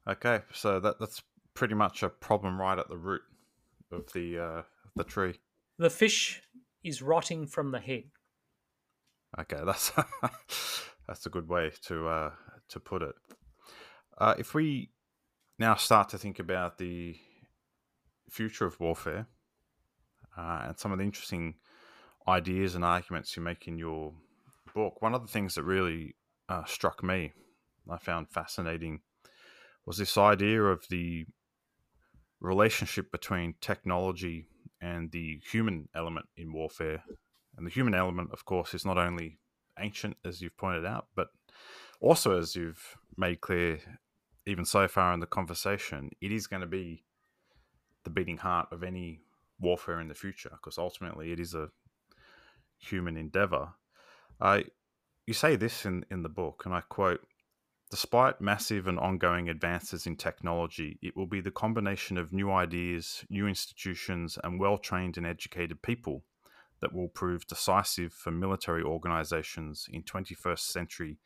[0.09, 1.23] Okay, so that that's
[1.55, 3.23] pretty much a problem right at the root
[3.91, 4.63] of the uh,
[4.97, 5.35] the tree.
[5.79, 6.43] The fish
[6.83, 8.05] is rotting from the head.
[9.39, 9.93] Okay, that's
[11.07, 12.31] that's a good way to uh,
[12.69, 13.15] to put it.
[14.19, 14.91] Uh, if we
[15.59, 17.17] now start to think about the
[18.29, 19.27] future of warfare
[20.37, 21.55] uh, and some of the interesting
[22.27, 24.13] ideas and arguments you make in your
[24.75, 26.17] book, one of the things that really
[26.49, 27.33] uh, struck me,
[27.91, 29.01] I found fascinating,
[29.87, 31.27] was this idea of the
[32.41, 34.47] relationship between technology
[34.81, 37.05] and the human element in warfare.
[37.57, 39.39] And the human element, of course, is not only
[39.79, 41.29] ancient, as you've pointed out, but
[42.01, 43.79] also, as you've made clear,
[44.47, 47.05] even so far in the conversation, it is going to be
[48.05, 49.21] the beating heart of any
[49.61, 51.69] warfare in the future, because ultimately it is a
[52.79, 53.75] human endeavor.
[54.41, 54.61] Uh,
[55.27, 57.21] you say this in, in the book, and I quote
[57.93, 63.23] Despite massive and ongoing advances in technology, it will be the combination of new ideas,
[63.29, 66.25] new institutions, and well trained and educated people
[66.81, 71.19] that will prove decisive for military organizations in 21st century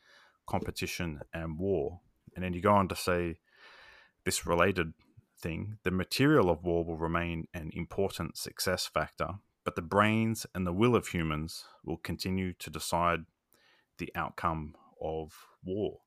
[0.48, 2.00] competition and war.
[2.34, 3.36] And then you go on to say
[4.24, 4.92] this related
[5.38, 9.34] thing the material of war will remain an important success factor,
[9.66, 13.24] but the brains and the will of humans will continue to decide
[13.98, 15.98] the outcome of war.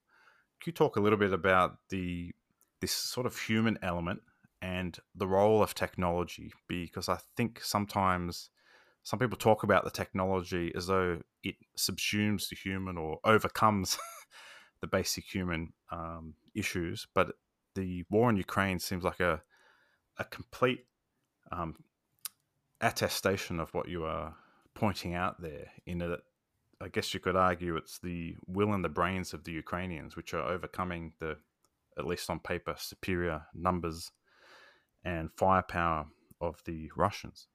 [0.62, 2.32] Can you talk a little bit about the
[2.80, 4.22] this sort of human element
[4.62, 6.54] and the role of technology?
[6.70, 8.50] Because I think sometimes
[9.04, 13.98] some people talk about the technology as though it subsumes the human or overcomes
[14.82, 17.34] the basic human um, issues, but
[17.76, 19.42] the war in Ukraine seems like a
[20.18, 20.86] a complete
[21.52, 21.76] um,
[22.82, 24.36] attestation of what you are
[24.74, 25.68] pointing out there.
[25.86, 26.22] In that
[26.82, 30.34] I guess you could argue it's the will and the brains of the Ukrainians which
[30.34, 31.38] are overcoming the,
[31.98, 34.12] at least on paper, superior numbers
[35.04, 36.08] and firepower
[36.40, 37.48] of the Russians.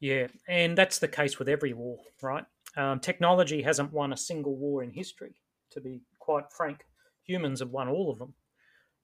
[0.00, 2.44] Yeah, and that's the case with every war, right?
[2.76, 5.34] Um, technology hasn't won a single war in history,
[5.72, 6.86] to be quite frank.
[7.24, 8.34] Humans have won all of them.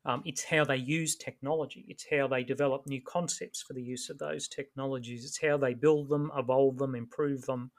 [0.07, 1.85] Um, it's how they use technology.
[1.89, 5.25] It's how they develop new concepts for the use of those technologies.
[5.25, 7.73] It's how they build them, evolve them, improve them,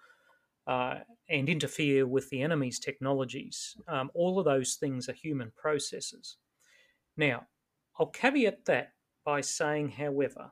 [0.68, 0.96] uh,
[1.30, 3.78] and interfere with the enemy's technologies.
[3.88, 6.36] Um, all of those things are human processes.
[7.16, 7.48] Now,
[7.98, 8.92] I'll caveat that
[9.24, 10.52] by saying, however,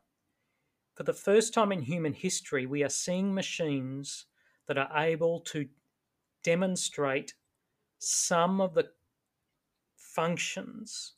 [0.94, 4.28] for the first time in human history, we are seeing machines
[4.68, 5.68] that are able to
[6.42, 7.34] demonstrate
[8.00, 8.88] some of the
[9.98, 11.15] functions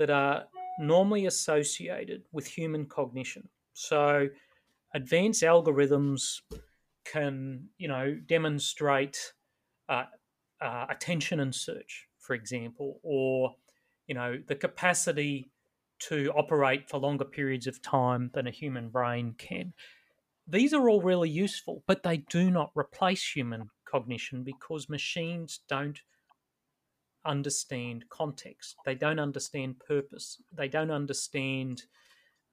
[0.00, 0.46] that are
[0.78, 3.46] normally associated with human cognition.
[3.74, 4.28] So,
[4.94, 6.40] advanced algorithms
[7.04, 9.34] can you know demonstrate
[9.90, 10.04] uh,
[10.62, 13.54] uh, attention and search, for example, or
[14.06, 15.50] you know the capacity
[16.08, 19.74] to operate for longer periods of time than a human brain can.
[20.48, 26.00] These are all really useful, but they do not replace human cognition because machines don't
[27.24, 28.76] understand context.
[28.84, 30.40] They don't understand purpose.
[30.52, 31.82] They don't understand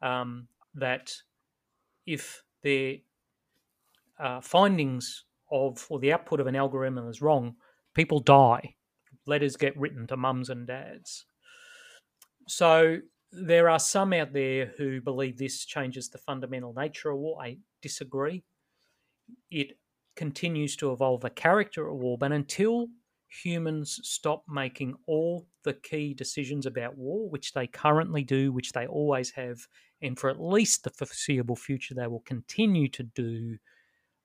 [0.02, 1.14] um, that
[2.06, 2.98] if they're
[4.20, 7.56] uh, findings of or the output of an algorithm is wrong,
[7.94, 8.76] people die.
[9.26, 11.26] Letters get written to mums and dads.
[12.48, 13.00] So
[13.32, 17.42] there are some out there who believe this changes the fundamental nature of war.
[17.42, 18.44] I disagree.
[19.52, 19.78] It
[20.16, 22.88] continues to evolve the character of war, but until
[23.28, 28.88] humans stop making all the key decisions about war, which they currently do, which they
[28.88, 29.68] always have,
[30.02, 33.58] and for at least the foreseeable future, they will continue to do,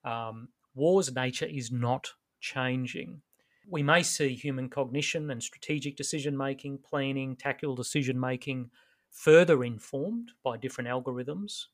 [0.05, 3.21] um, war's nature is not changing.
[3.69, 8.71] We may see human cognition and strategic decision making, planning, tactical decision making
[9.11, 11.67] further informed by different algorithms.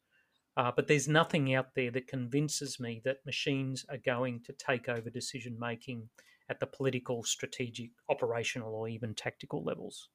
[0.56, 4.88] Uh, but there's nothing out there that convinces me that machines are going to take
[4.88, 6.08] over decision making
[6.48, 10.08] at the political, strategic, operational, or even tactical levels.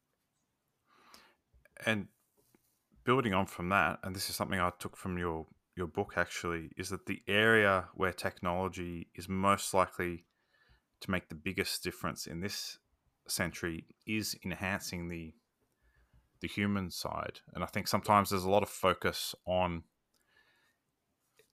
[1.85, 2.07] And
[3.03, 6.69] building on from that, and this is something I took from your your book actually
[6.77, 10.25] is that the area where technology is most likely
[11.01, 12.77] to make the biggest difference in this
[13.27, 15.33] century is enhancing the
[16.41, 19.83] the human side and i think sometimes there's a lot of focus on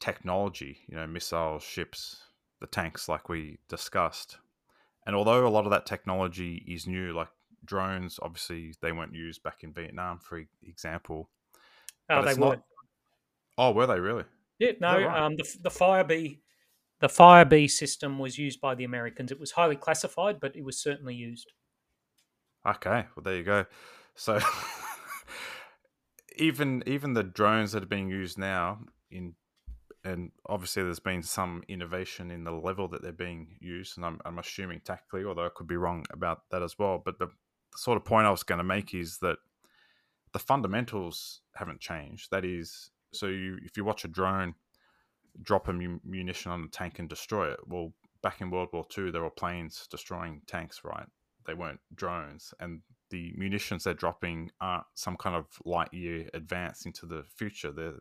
[0.00, 2.24] technology you know missiles ships
[2.60, 4.38] the tanks like we discussed
[5.10, 7.26] and although a lot of that technology is new like
[7.64, 11.28] drones obviously they weren't used back in vietnam for example
[12.10, 12.48] oh, they were.
[12.50, 12.62] Not...
[13.58, 14.24] Oh, were they really?
[14.58, 14.88] Yeah, no.
[14.88, 15.22] Oh, right.
[15.22, 16.40] um, the the Firebee,
[17.00, 19.30] the Firebee system was used by the Americans.
[19.30, 21.52] It was highly classified, but it was certainly used.
[22.66, 23.64] Okay, well there you go.
[24.14, 24.40] So
[26.36, 29.34] even even the drones that are being used now in
[30.04, 34.20] and obviously there's been some innovation in the level that they're being used, and I'm,
[34.24, 37.00] I'm assuming tactically, although I could be wrong about that as well.
[37.04, 39.38] But the, the sort of point I was going to make is that
[40.32, 42.30] the fundamentals haven't changed.
[42.30, 44.54] That is, so you, if you watch a drone
[45.42, 49.10] drop a munition on a tank and destroy it, well, back in World War II,
[49.10, 51.06] there were planes destroying tanks, right?
[51.46, 56.86] They weren't drones, and the munitions they're dropping aren't some kind of light year advance
[56.86, 57.72] into the future.
[57.72, 57.94] They're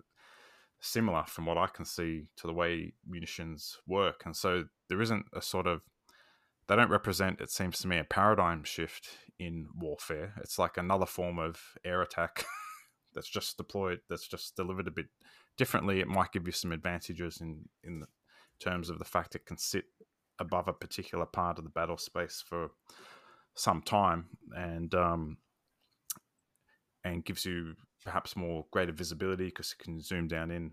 [0.81, 5.25] similar, from what I can see, to the way munitions work, and so there isn't
[5.33, 5.81] a sort of
[6.69, 10.35] they don't represent, it seems to me, a paradigm shift in warfare.
[10.37, 12.45] It's like another form of air attack
[13.15, 15.07] that's just deployed, that's just delivered a bit
[15.57, 15.99] differently.
[15.99, 18.03] It might give you some advantages in in
[18.59, 19.85] terms of the fact it can sit
[20.37, 22.69] above a particular part of the battle space for
[23.55, 25.37] some time and um,
[27.03, 30.71] and gives you perhaps more greater visibility because it can zoom down in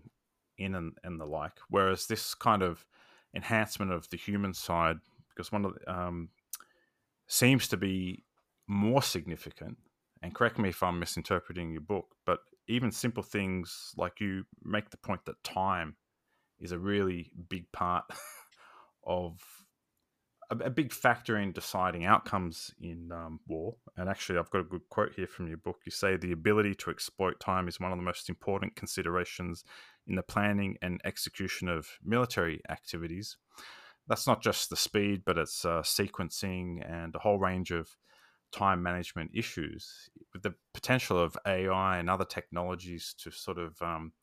[0.57, 1.59] in and, and the like.
[1.69, 2.85] Whereas this kind of
[3.35, 4.97] enhancement of the human side
[5.29, 6.29] because one of the, um,
[7.27, 8.23] seems to be
[8.67, 9.77] more significant.
[10.23, 14.89] And correct me if I'm misinterpreting your book, but even simple things like you make
[14.89, 15.95] the point that time
[16.59, 18.05] is a really big part
[19.05, 19.39] of
[20.49, 23.75] a, a, big factor in deciding outcomes in um, war.
[23.95, 25.77] And actually, I've got a good quote here from your book.
[25.85, 29.63] You say the ability to exploit time is one of the most important considerations
[30.07, 33.37] in the planning and execution of military activities
[34.07, 37.89] that's not just the speed, but it's uh, sequencing and a whole range of
[38.51, 40.09] time management issues.
[40.33, 44.13] With the potential of AI and other technologies to sort of um,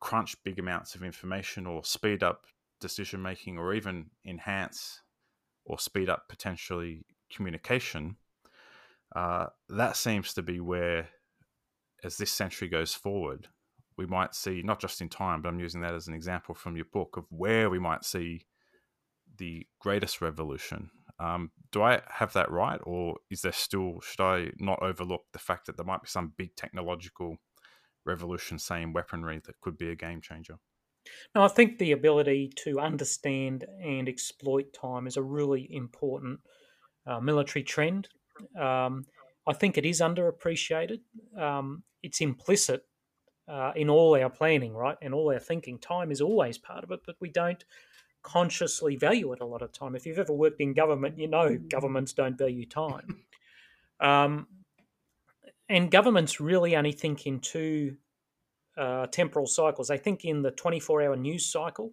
[0.00, 2.44] crunch big amounts of information or speed up
[2.80, 5.00] decision making or even enhance
[5.64, 8.16] or speed up potentially communication,
[9.14, 11.08] uh, that seems to be where,
[12.02, 13.48] as this century goes forward,
[13.98, 16.76] we might see, not just in time, but I'm using that as an example from
[16.76, 18.46] your book of where we might see
[19.36, 20.90] the greatest revolution.
[21.18, 25.38] Um, do I have that right, or is there still should I not overlook the
[25.38, 27.36] fact that there might be some big technological
[28.04, 30.56] revolution, in weaponry, that could be a game changer?
[31.34, 36.40] No, I think the ability to understand and exploit time is a really important
[37.06, 38.08] uh, military trend.
[38.58, 39.06] Um,
[39.46, 41.00] I think it is underappreciated.
[41.36, 42.84] Um, it's implicit
[43.48, 45.78] uh, in all our planning, right, and all our thinking.
[45.78, 47.64] Time is always part of it, but we don't
[48.22, 49.96] consciously value it a lot of time.
[49.96, 53.18] If you've ever worked in government, you know governments don't value time.
[54.00, 54.48] Um,
[55.68, 57.96] and governments really only think in two
[58.76, 59.88] uh, temporal cycles.
[59.88, 61.92] They think in the 24-hour news cycle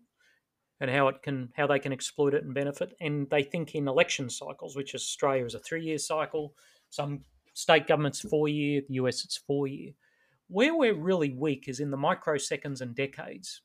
[0.81, 3.87] and how it can how they can exploit it and benefit, and they think in
[3.87, 6.53] election cycles, which is Australia is a three-year cycle.
[6.89, 7.21] Some
[7.53, 9.91] state governments four-year, the US it's four-year.
[10.47, 13.61] Where we're really weak is in the microseconds and decades.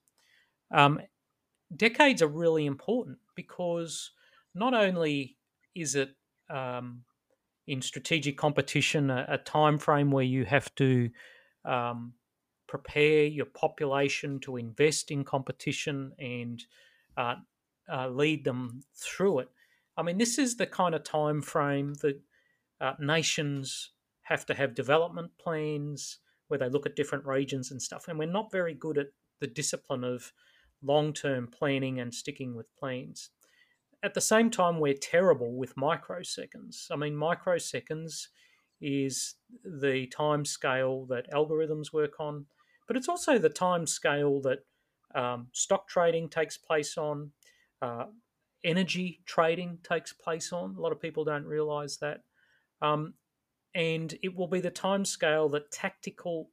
[0.70, 1.00] Um,
[1.74, 4.10] decades are really important because
[4.54, 5.36] not only
[5.74, 6.10] is it
[6.50, 7.04] um,
[7.66, 11.10] in strategic competition a, a, time frame where you have to
[11.64, 12.12] um,
[12.74, 16.64] prepare your population to invest in competition and
[17.16, 17.36] uh,
[17.92, 19.48] uh, lead them through it.
[19.96, 22.20] I mean, this is the kind of time frame that
[22.80, 28.08] uh, nations have to have development plans where they look at different regions and stuff,
[28.08, 29.06] and we're not very good at
[29.40, 30.32] the discipline of
[30.82, 33.30] long term planning and sticking with plans.
[34.02, 36.90] At the same time, we're terrible with microseconds.
[36.90, 38.26] I mean, microseconds
[38.80, 42.46] is the time scale that algorithms work on,
[42.86, 44.60] but it's also the time scale that
[45.14, 47.30] um, stock trading takes place on,
[47.82, 48.06] uh,
[48.64, 50.74] energy trading takes place on.
[50.76, 52.22] A lot of people don't realize that.
[52.82, 53.14] Um,
[53.74, 56.50] and it will be the time scale that tactical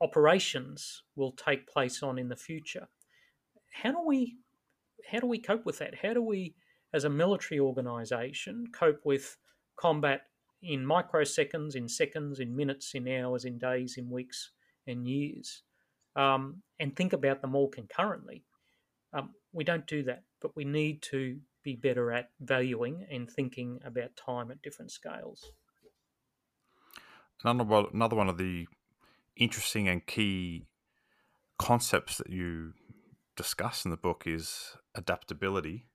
[0.00, 2.88] operations will take place on in the future
[3.74, 4.36] how do we
[5.10, 5.94] how do we cope with that?
[5.94, 6.54] How do we,
[6.94, 9.36] as a military organization, cope with
[9.76, 10.22] combat
[10.62, 14.52] in microseconds, in seconds, in minutes, in hours, in days, in weeks,
[14.86, 15.62] and years,
[16.16, 18.44] um, and think about them all concurrently?
[19.12, 23.80] Um, we don't do that, but we need to be better at valuing and thinking
[23.84, 25.50] about time at different scales.
[27.42, 28.66] Another another one of the
[29.36, 30.66] interesting and key
[31.58, 32.72] concepts that you
[33.36, 35.86] discuss in the book is adaptability,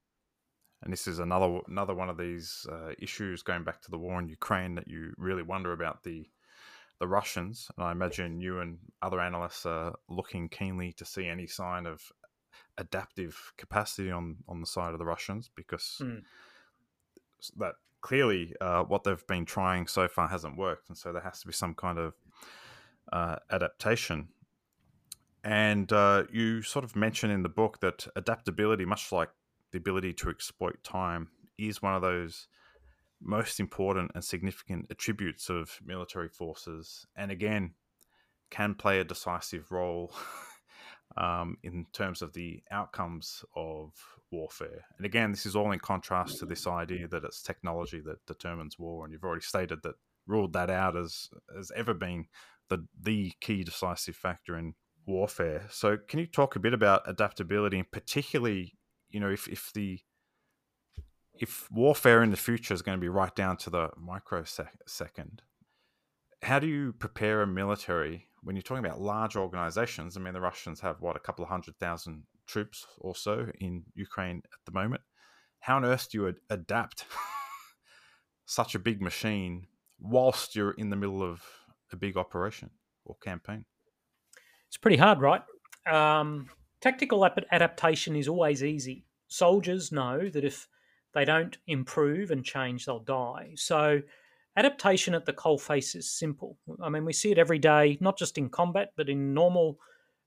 [0.82, 4.20] and this is another another one of these uh, issues going back to the war
[4.20, 6.28] in Ukraine that you really wonder about the
[7.00, 7.72] the Russians.
[7.78, 12.12] And I imagine you and other analysts are looking keenly to see any sign of
[12.78, 16.22] adaptive capacity on on the side of the Russians because mm.
[17.58, 21.42] that clearly uh, what they've been trying so far hasn't worked, and so there has
[21.42, 22.14] to be some kind of
[23.12, 24.30] uh, adaptation.
[25.44, 29.30] And uh, you sort of mention in the book that adaptability, much like
[29.72, 32.48] the ability to exploit time, is one of those
[33.22, 37.06] most important and significant attributes of military forces.
[37.16, 37.74] And again,
[38.50, 40.14] can play a decisive role
[41.18, 43.94] um, in terms of the outcomes of
[44.32, 44.86] warfare.
[44.98, 48.80] And again, this is all in contrast to this idea that it's technology that determines
[48.80, 49.04] war.
[49.04, 49.96] And you've already stated that
[50.28, 52.28] ruled that out as as ever being
[52.70, 55.66] the the key decisive factor in warfare.
[55.72, 58.78] So, can you talk a bit about adaptability, and particularly,
[59.10, 60.00] you know, if if the
[61.40, 65.42] if warfare in the future is going to be right down to the microsecond,
[66.44, 70.16] how do you prepare a military when you're talking about large organizations?
[70.16, 73.84] I mean, the Russians have what a couple of hundred thousand troops or so in
[73.96, 75.02] Ukraine at the moment.
[75.62, 77.06] How on earth do you ad- adapt
[78.46, 79.68] such a big machine
[80.00, 81.44] whilst you're in the middle of
[81.92, 82.70] a big operation
[83.06, 83.66] or campaign?
[84.68, 85.42] It's pretty hard, right?
[85.90, 86.50] Um,
[86.82, 89.06] tactical adaptation is always easy.
[89.28, 90.68] Soldiers know that if
[91.14, 93.52] they don't improve and change, they'll die.
[93.56, 94.02] So,
[94.56, 96.58] adaptation at the coalface is simple.
[96.82, 99.80] I mean, we see it every day, not just in combat, but in normal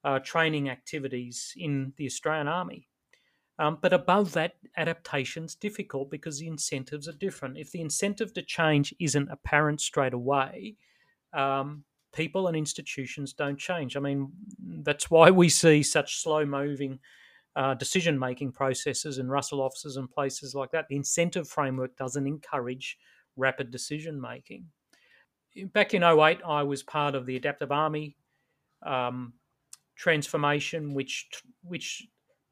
[0.05, 2.89] uh, training activities in the Australian Army.
[3.59, 7.59] Um, but above that, adaptation's difficult because the incentives are different.
[7.59, 10.76] If the incentive to change isn't apparent straight away,
[11.33, 13.97] um, people and institutions don't change.
[13.97, 14.33] I mean,
[14.83, 16.99] that's why we see such slow moving
[17.57, 20.86] uh, decision making processes in Russell offices and places like that.
[20.88, 22.98] The incentive framework doesn't encourage
[23.36, 24.66] rapid decision making.
[25.72, 28.16] Back in 08, I was part of the Adaptive Army
[28.84, 29.34] um,
[29.96, 31.28] transformation, which
[31.62, 32.07] which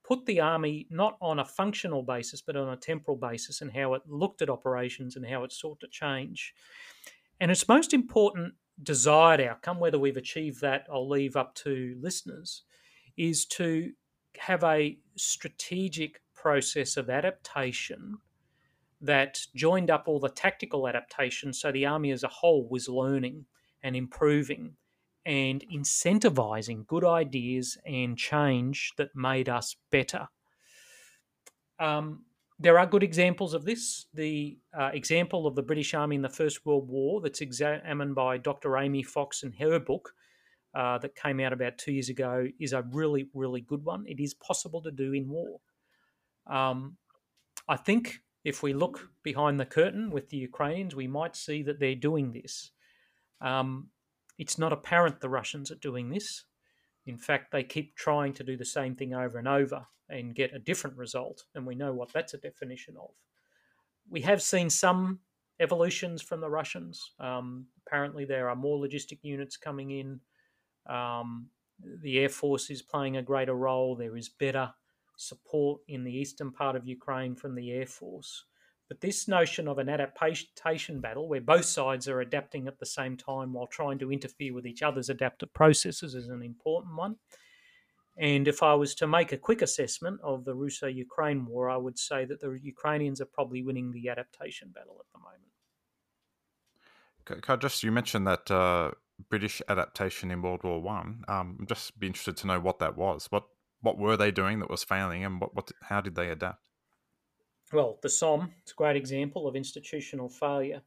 [0.05, 3.95] put the army not on a functional basis but on a temporal basis and how
[3.95, 6.53] it looked at operations and how it sought to change.
[7.41, 12.65] And its most important desired outcome, whether we've achieved that, I'll leave up to listeners,
[13.17, 13.93] is to
[14.39, 18.19] have a strategic process of adaptation
[19.01, 23.45] that joined up all the tactical adaptation so the army as a whole was learning
[23.83, 24.77] and improving
[25.27, 30.29] and incentivizing good ideas and change that made us better.
[31.79, 32.25] Um,
[32.59, 34.07] there are good examples of this.
[34.13, 38.37] The uh, example of the British Army in the First World War, that's examined by
[38.37, 38.71] Dr.
[38.71, 40.15] Aimée Fox in her book,
[40.75, 44.05] uh, that came out about two years ago, is a really, really good one.
[44.07, 45.61] It is possible to do in war.
[46.47, 46.97] Um,
[47.69, 51.79] I think if we look behind the curtain with the Ukrainians, we might see that
[51.79, 52.71] they're doing this.
[53.41, 53.89] Um,
[54.39, 56.45] it's not apparent the Russians are doing this.
[57.07, 60.55] In fact, they keep trying to do the same thing over and over and get
[60.55, 63.11] a different result, and we know what that's a definition of.
[64.09, 65.21] We have seen some
[65.61, 67.13] evolutions from the Russians.
[67.21, 70.21] Um, apparently, there are more logistic units coming in.
[70.87, 71.49] Um,
[72.03, 73.97] the Air Force is playing a greater role.
[73.97, 74.73] There is better
[75.17, 78.45] support in the eastern part of Ukraine from the Air Force.
[78.89, 83.17] But this notion of an adaptation battle, where both sides are adapting at the same
[83.17, 87.17] time while trying to interfere with each other's adaptive processes, is an important one.
[88.19, 91.77] And if I was to make a quick assessment of the Russo Ukraine war, I
[91.77, 95.45] would say that the Ukrainians are probably winning the adaptation battle at the moment.
[97.61, 98.91] Just you mentioned that uh,
[99.29, 101.25] British adaptation in World War One.
[101.29, 103.27] Um, I'm just be interested to know what that was.
[103.31, 103.45] What
[103.81, 106.61] what were they doing that was failing, and what, what how did they adapt?
[107.73, 110.83] well, the Somme, it's a great example of institutional failure.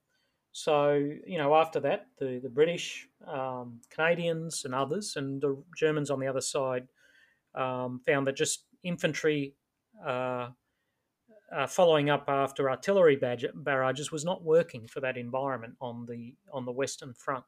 [0.51, 0.93] So,
[1.25, 6.19] you know, after that, the, the British, um, Canadians, and others, and the Germans on
[6.19, 6.87] the other side,
[7.55, 9.55] um, found that just infantry
[10.05, 10.49] uh,
[11.51, 16.65] uh, following up after artillery barrages was not working for that environment on the on
[16.65, 17.45] the Western Front.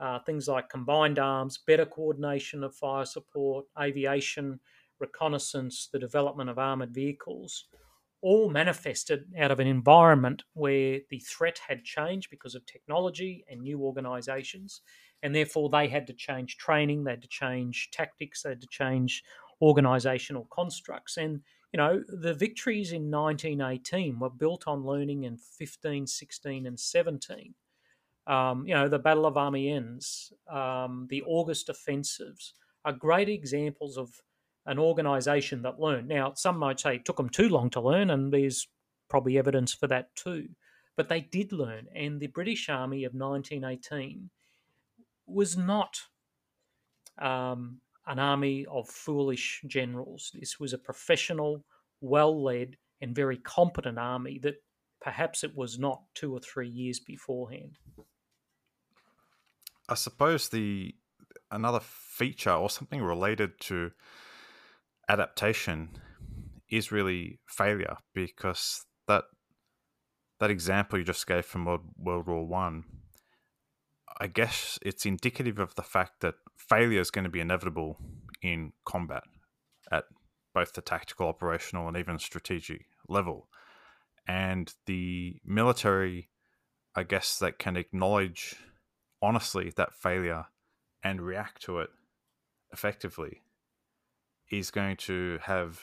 [0.00, 4.58] Uh, things like combined arms, better coordination of fire support, aviation,
[4.98, 7.66] reconnaissance, the development of armoured vehicles
[8.22, 13.62] all manifested out of an environment where the threat had changed because of technology and
[13.62, 14.82] new organizations.
[15.22, 18.68] And therefore, they had to change training, they had to change tactics, they had to
[18.70, 19.22] change
[19.62, 21.16] organizational constructs.
[21.16, 21.40] And,
[21.72, 27.54] you know, the victories in 1918 were built on learning in 15, 16, and 17.
[28.30, 32.54] Um, you know, the Battle of Amiens, um, the August offensives
[32.84, 34.08] are great examples of
[34.66, 36.06] an organisation that learned.
[36.06, 38.68] Now, some might say it took them too long to learn, and there's
[39.08, 40.48] probably evidence for that too.
[40.96, 44.30] But they did learn, and the British Army of 1918
[45.26, 46.00] was not
[47.18, 50.30] um, an army of foolish generals.
[50.38, 51.64] This was a professional,
[52.00, 54.62] well led, and very competent army that
[55.00, 57.76] perhaps it was not two or three years beforehand.
[59.90, 60.94] I suppose the
[61.50, 63.90] another feature or something related to
[65.08, 65.98] adaptation
[66.70, 69.24] is really failure because that
[70.38, 72.84] that example you just gave from World, World War One,
[74.20, 77.98] I, I guess it's indicative of the fact that failure is going to be inevitable
[78.40, 79.24] in combat
[79.90, 80.04] at
[80.54, 83.48] both the tactical, operational, and even strategic level.
[84.26, 86.30] And the military,
[86.94, 88.56] I guess, that can acknowledge
[89.22, 90.46] honestly that failure
[91.02, 91.90] and react to it
[92.72, 93.42] effectively
[94.50, 95.80] is going to have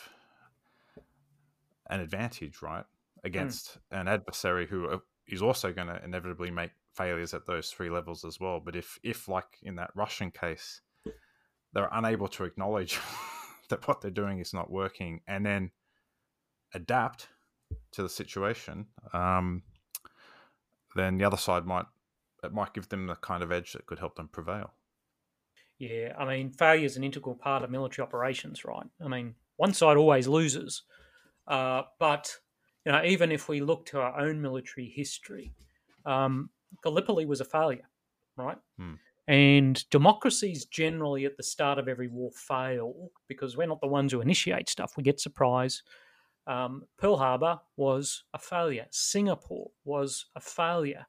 [1.90, 2.86] an advantage, right,
[3.24, 4.02] against mm.
[4.02, 4.98] an adversary who uh,
[5.42, 8.60] also going to inevitably make failures at those three levels as well.
[8.64, 10.82] But if, if like in that Russian case,
[11.74, 13.00] they're unable to acknowledge
[13.70, 15.72] that what they're doing is not working and then
[16.74, 17.28] adapt
[17.92, 19.64] to the situation, um,
[20.96, 21.86] then the other side might
[22.44, 24.74] it might give them the kind of edge that could help them prevail.
[25.80, 28.88] Yeah, I mean, failure is an integral part of military operations, right?
[29.04, 30.84] I mean, one side always loses,
[31.48, 32.36] uh, but
[32.86, 35.54] you know, even if we look to our own military history,
[36.06, 36.50] um,
[36.84, 37.90] Gallipoli was a failure,
[38.38, 38.58] right?
[38.78, 38.94] Hmm.
[39.28, 44.14] And democracies generally at the start of every war fail because we're not the ones
[44.14, 44.94] who initiate stuff.
[44.96, 45.84] We get surprise.
[46.48, 48.86] Um, Pearl Harbor was a failure.
[48.90, 51.06] Singapore was a failure.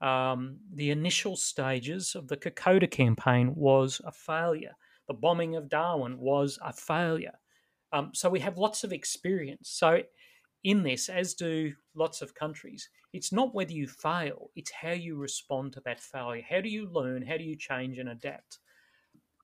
[0.00, 4.76] Um, the initial stages of the Kokoda campaign was a failure.
[5.08, 7.38] The bombing of Darwin was a failure.
[7.92, 9.70] Um, so we have lots of experience.
[9.70, 10.02] So
[10.64, 15.16] in this, as do lots of countries, it's not whether you fail, it's how you
[15.16, 16.42] respond to that failure.
[16.48, 17.22] How do you learn?
[17.22, 18.58] How do you change and adapt?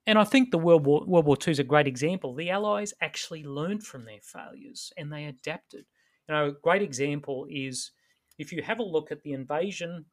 [0.07, 2.35] And I think the World War, World War II is a great example.
[2.35, 5.87] The Allies actually learned from their failures and they adapted.
[6.29, 7.93] You know, a great example is
[8.39, 10.07] if you have a look at the invasion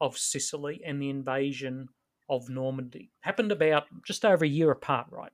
[0.00, 1.88] of Sicily and the invasion
[2.28, 5.32] of Normandy, happened about just over a year apart, right?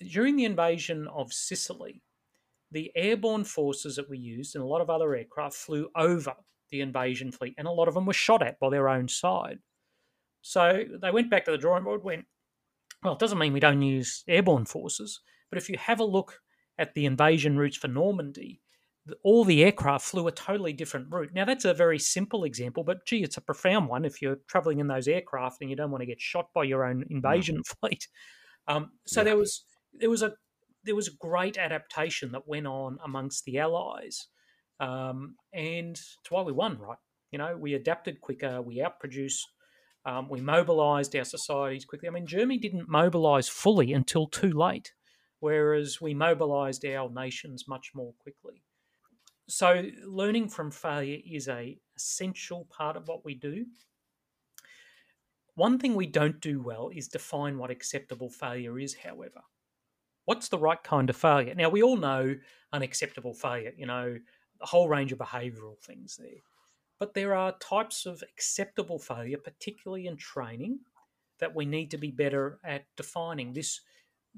[0.00, 2.02] During the invasion of Sicily,
[2.70, 6.34] the airborne forces that we used and a lot of other aircraft flew over
[6.70, 9.58] the invasion fleet, and a lot of them were shot at by their own side.
[10.42, 12.26] So they went back to the drawing board, went,
[13.02, 15.20] well, it doesn't mean we don't use airborne forces,
[15.50, 16.40] but if you have a look
[16.78, 18.60] at the invasion routes for Normandy,
[19.22, 21.30] all the aircraft flew a totally different route.
[21.34, 24.80] Now, that's a very simple example, but gee, it's a profound one if you're traveling
[24.80, 27.66] in those aircraft and you don't want to get shot by your own invasion mm.
[27.80, 28.08] fleet.
[28.66, 29.24] Um, so yeah.
[29.24, 30.32] there was there was a
[30.84, 34.26] there was a great adaptation that went on amongst the allies,
[34.80, 36.78] um, and it's why we won.
[36.78, 36.98] Right,
[37.30, 39.42] you know, we adapted quicker, we outproduced,
[40.06, 42.08] um, we mobilised our societies quickly.
[42.08, 44.92] I mean, Germany didn't mobilise fully until too late,
[45.40, 48.62] whereas we mobilised our nations much more quickly.
[49.48, 53.66] So, learning from failure is a essential part of what we do.
[55.54, 59.42] One thing we don't do well is define what acceptable failure is, however
[60.24, 61.54] what's the right kind of failure?
[61.54, 62.34] Now, we all know
[62.72, 64.18] unacceptable failure, you know,
[64.60, 66.40] a whole range of behavioral things there.
[66.98, 70.80] But there are types of acceptable failure, particularly in training,
[71.40, 73.52] that we need to be better at defining.
[73.52, 73.80] This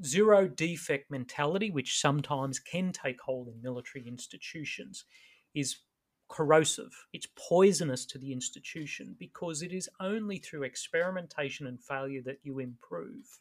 [0.05, 5.05] zero defect mentality, which sometimes can take hold in military institutions,
[5.55, 5.77] is
[6.29, 6.93] corrosive.
[7.13, 12.59] It's poisonous to the institution because it is only through experimentation and failure that you
[12.59, 13.39] improve.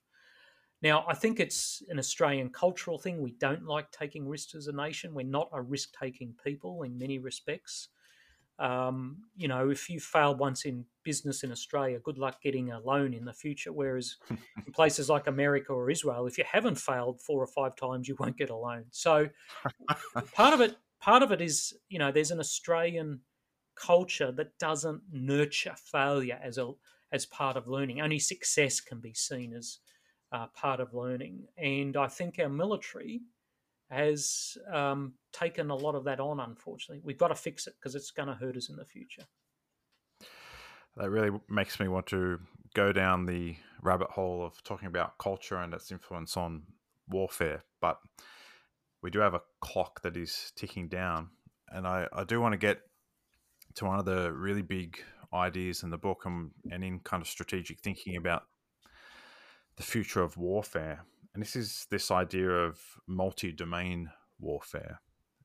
[0.82, 3.22] Now, I think it's an Australian cultural thing.
[3.22, 5.14] We don't like taking risks as a nation.
[5.14, 7.90] We're not a risk taking people in many respects.
[8.58, 12.80] Um, you know, if you fail once in business in Australia, good luck getting a
[12.80, 13.74] loan in the future.
[13.74, 18.08] Whereas in places like America or Israel, if you haven't failed four or five times,
[18.08, 18.86] you won't get a loan.
[18.92, 19.28] So
[20.34, 23.20] part of it, part of it is, you know, there's an Australian
[23.76, 26.72] culture that doesn't nurture failure as a
[27.12, 28.02] as part of learning.
[28.02, 29.80] Only success can be seen as
[30.32, 31.46] uh, part of learning.
[31.58, 33.22] And I think our military
[33.90, 37.02] has um, taken a lot of that on, unfortunately.
[37.04, 39.24] We've got to fix it because it's going to hurt us in the future.
[40.98, 42.40] That really makes me want to
[42.74, 46.64] go down the rabbit hole of talking about culture and its influence on
[47.10, 47.64] warfare.
[47.82, 48.00] But
[49.02, 51.30] we do have a clock that is ticking down.
[51.70, 52.80] And I, I do want to get
[53.76, 55.00] to one of the really big
[55.34, 58.44] ideas in the book and, and in kind of strategic thinking about
[59.76, 61.04] the future of warfare.
[61.36, 64.10] And this is this idea of multi domain
[64.40, 65.02] warfare.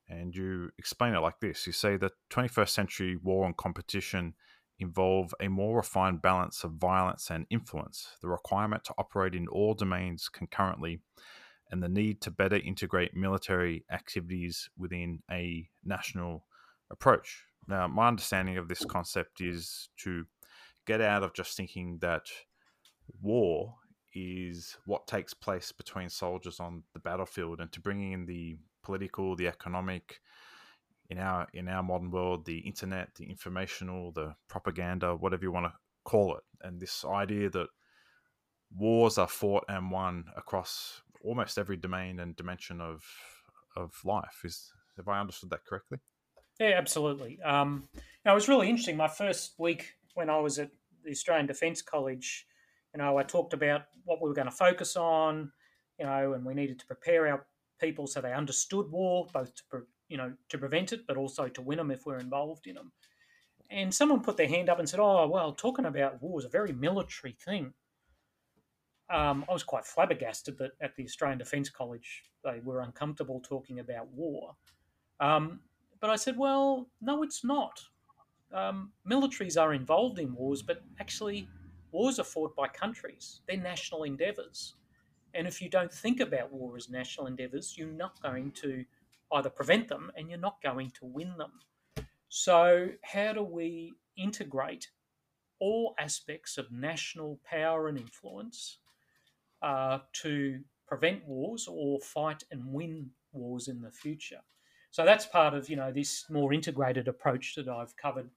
[0.09, 4.35] And you explain it like this you say that 21st century war and competition
[4.79, 9.75] involve a more refined balance of violence and influence, the requirement to operate in all
[9.75, 11.01] domains concurrently,
[11.73, 16.47] and the need to better integrate military activities within a national
[16.89, 17.43] approach.
[17.67, 20.25] Now, my understanding of this concept is to
[20.87, 22.27] get out of just thinking that
[23.21, 23.75] war
[24.15, 29.37] is what takes place between soldiers on the battlefield, and to bring in the political,
[29.37, 30.21] the economic,
[31.09, 35.67] in our in our modern world, the internet, the informational, the propaganda, whatever you want
[35.67, 35.73] to
[36.05, 37.69] call it, and this idea that
[38.75, 43.05] wars are fought and won across almost every domain and dimension of
[43.77, 44.43] of life.
[44.45, 45.99] Is have I understood that correctly?
[46.59, 47.41] Yeah, absolutely.
[47.43, 47.89] Um,
[48.25, 48.97] it was really interesting.
[48.97, 50.71] My first week when I was at
[51.05, 52.47] the Australian Defence College,
[52.95, 55.53] you know, I talked about what we were going to focus on,
[55.99, 57.47] you know, and we needed to prepare our
[57.81, 61.63] people so they understood war, both to you know to prevent it, but also to
[61.63, 62.93] win them if we're involved in them.
[63.71, 66.49] And someone put their hand up and said, "Oh, well, talking about war is a
[66.49, 67.73] very military thing."
[69.09, 73.81] Um, I was quite flabbergasted that at the Australian Defence College they were uncomfortable talking
[73.81, 74.55] about war.
[75.19, 75.61] Um,
[76.01, 77.83] but I said, well, no, it's not.
[78.53, 81.49] Um, militaries are involved in wars, but actually,
[81.93, 83.41] wars are fought by countries.
[83.47, 84.75] They're national endeavours.
[85.35, 88.85] And if you don't think about war as national endeavours, you're not going to
[89.33, 91.53] either prevent them and you're not going to win them.
[92.29, 94.91] So, how do we integrate
[95.61, 98.79] all aspects of national power and influence
[99.63, 104.41] uh, to prevent wars or fight and win wars in the future.
[104.91, 108.31] So that's part of you know this more integrated approach that I've covered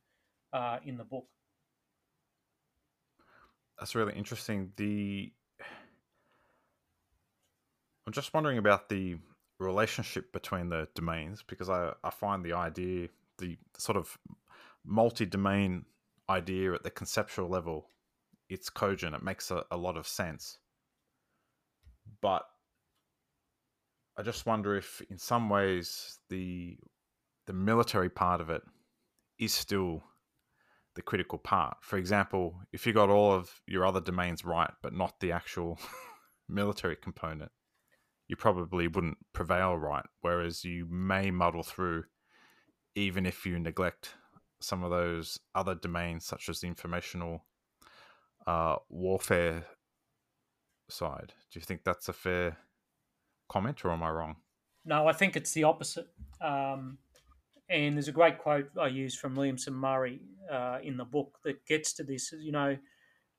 [0.54, 1.26] uh, in the book.
[3.80, 4.71] That's really interesting.
[4.78, 5.32] The
[8.05, 9.17] I'm just wondering about the
[9.59, 13.07] relationship between the domains because I, I find the idea,
[13.38, 14.17] the sort of
[14.86, 15.86] multi-domain
[16.30, 17.88] idea at the conceptual level,
[18.49, 19.15] it's cogent.
[19.15, 20.57] It makes a, a lot of sense
[22.21, 22.45] but
[24.17, 26.78] I just wonder if, in some ways, the
[27.45, 28.61] the military part of it
[29.38, 30.03] is still
[30.96, 31.78] the critical part.
[31.82, 35.80] For example, if you got all of your other domains right, but not the actual
[36.50, 37.52] military component,
[38.28, 40.06] you probably wouldn't prevail right.
[40.22, 42.06] Whereas you may muddle through,
[42.96, 44.14] even if you neglect
[44.62, 47.46] some of those other domains, such as the informational
[48.48, 49.66] uh, warfare
[50.89, 51.34] side.
[51.52, 52.58] Do you think that's a fair
[53.50, 54.38] comment, or am I wrong?
[54.86, 56.08] No, I think it's the opposite.
[56.41, 56.98] Um,
[57.70, 61.66] and there's a great quote I use from Williamson Murray uh, in the book that
[61.66, 62.34] gets to this.
[62.34, 62.78] Is you know,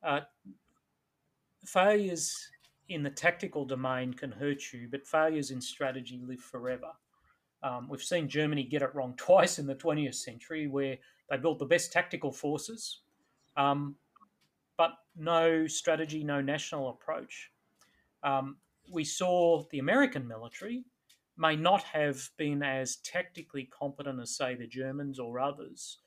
[0.02, 0.20] uh,
[1.64, 2.36] failures
[2.88, 6.90] in the tactical domain can hurt you, but failures in strategy live forever.
[7.62, 10.98] Um, we've seen Germany get it wrong twice in the 20th century, where
[11.30, 13.00] they built the best tactical forces,
[13.56, 13.96] um,
[14.76, 17.50] but no strategy, no national approach.
[18.22, 18.56] Um,
[18.92, 20.84] we saw the American military
[21.36, 25.98] may not have been as tactically competent as, say, the Germans or others,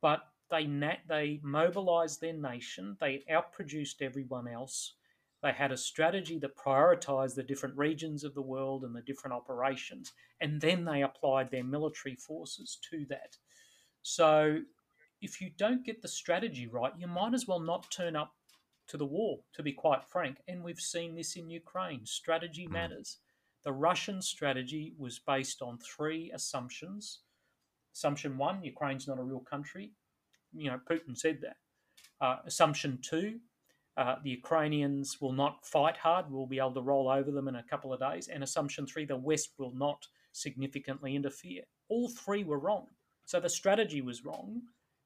[0.00, 2.96] but they nat- they mobilized their nation.
[3.00, 4.94] They outproduced everyone else.
[5.42, 9.34] They had a strategy that prioritized the different regions of the world and the different
[9.34, 13.36] operations, and then they applied their military forces to that.
[14.02, 14.60] So
[15.20, 18.34] if you don't get the strategy right, you might as well not turn up
[18.88, 20.38] to the war, to be quite frank.
[20.46, 22.04] And we've seen this in Ukraine.
[22.04, 22.72] Strategy hmm.
[22.72, 23.18] matters.
[23.64, 27.20] The Russian strategy was based on three assumptions.
[27.94, 29.92] Assumption one, Ukraine's not a real country.
[30.52, 31.56] You know, Putin said that.
[32.20, 33.40] Uh, assumption two,
[33.96, 36.26] uh, the Ukrainians will not fight hard.
[36.30, 38.28] We'll be able to roll over them in a couple of days.
[38.28, 41.62] And assumption three, the West will not significantly interfere.
[41.88, 42.86] All three were wrong.
[43.24, 44.62] So the strategy was wrong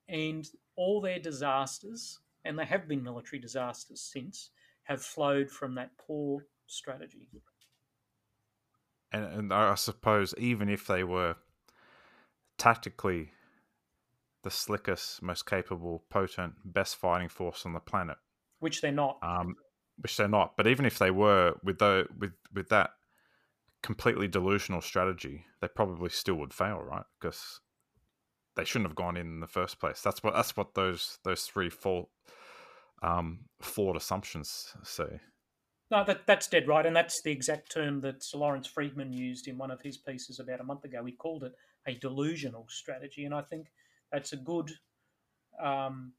[0.08, 4.50] and all their disasters, and there have been military disasters since,
[4.84, 7.28] have flowed from that poor strategy.
[9.12, 11.36] And, and I suppose even if they were
[12.58, 13.30] tactically
[14.44, 18.16] the slickest, most capable, potent, best fighting force on the planet,
[18.60, 19.56] which they're not, um,
[19.98, 20.56] which they're not.
[20.56, 22.90] But even if they were, with the with with that
[23.82, 27.04] completely delusional strategy, they probably still would fail, right?
[27.20, 27.60] Because
[28.56, 30.00] they shouldn't have gone in, in the first place.
[30.02, 32.10] That's what that's what those those three fault
[33.02, 35.20] um, flawed assumptions say.
[35.90, 39.48] No, that that's dead right, and that's the exact term that Sir Lawrence Freedman used
[39.48, 41.04] in one of his pieces about a month ago.
[41.04, 41.52] He called it
[41.86, 43.68] a delusional strategy, and I think
[44.12, 44.70] that's a good
[45.62, 46.12] um,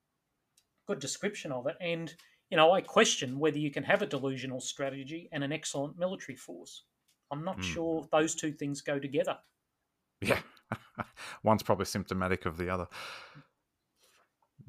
[0.87, 1.75] good description of it.
[1.79, 2.13] And
[2.49, 6.35] you know, I question whether you can have a delusional strategy and an excellent military
[6.35, 6.83] force.
[7.31, 7.63] I'm not mm.
[7.63, 9.37] sure those two things go together.
[10.19, 10.39] Yeah,
[11.43, 12.87] One's probably symptomatic of the other.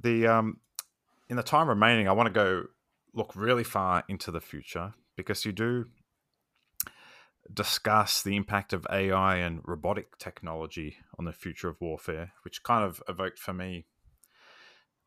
[0.03, 0.59] The um,
[1.31, 2.65] in the time remaining, I want to go
[3.15, 5.87] look really far into the future because you do
[7.53, 12.85] discuss the impact of AI and robotic technology on the future of warfare, which kind
[12.85, 13.87] of evoked for me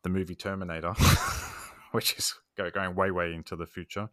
[0.02, 0.92] the movie Terminator,
[1.92, 4.10] which is going way, way into the future.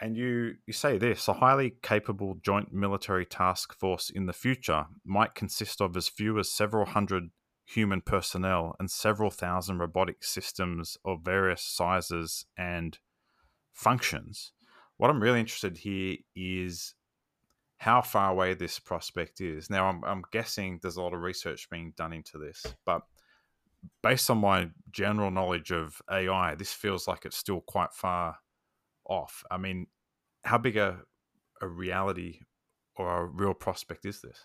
[0.00, 4.86] And you, you say this a highly capable joint military task force in the future
[5.04, 7.30] might consist of as few as several hundred
[7.68, 12.98] human personnel and several thousand robotic systems of various sizes and
[13.74, 14.52] functions.
[14.96, 16.94] What I'm really interested here is
[17.76, 19.68] how far away this prospect is.
[19.68, 23.02] Now, I'm, I'm guessing there's a lot of research being done into this, but
[24.02, 28.38] based on my general knowledge of AI, this feels like it's still quite far
[29.04, 29.44] off.
[29.50, 29.88] I mean,
[30.42, 31.00] how big a,
[31.60, 32.40] a reality
[32.96, 34.38] or a real prospect is this?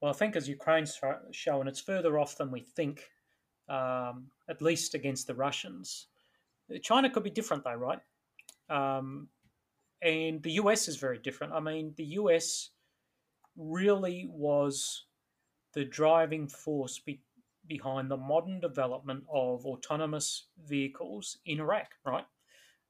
[0.00, 0.98] Well, I think as Ukraine's
[1.32, 3.02] shown, it's further off than we think,
[3.68, 6.08] um, at least against the Russians.
[6.82, 8.00] China could be different, though, right?
[8.68, 9.28] Um,
[10.02, 11.52] and the US is very different.
[11.52, 12.70] I mean, the US
[13.56, 15.06] really was
[15.72, 17.22] the driving force be-
[17.66, 22.24] behind the modern development of autonomous vehicles in Iraq, right?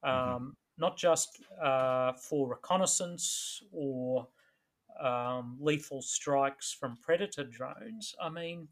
[0.04, 0.34] Mm-hmm.
[0.34, 4.28] Um, not just uh, for reconnaissance or
[5.00, 8.14] um, lethal strikes from predator drones.
[8.20, 8.68] I mean,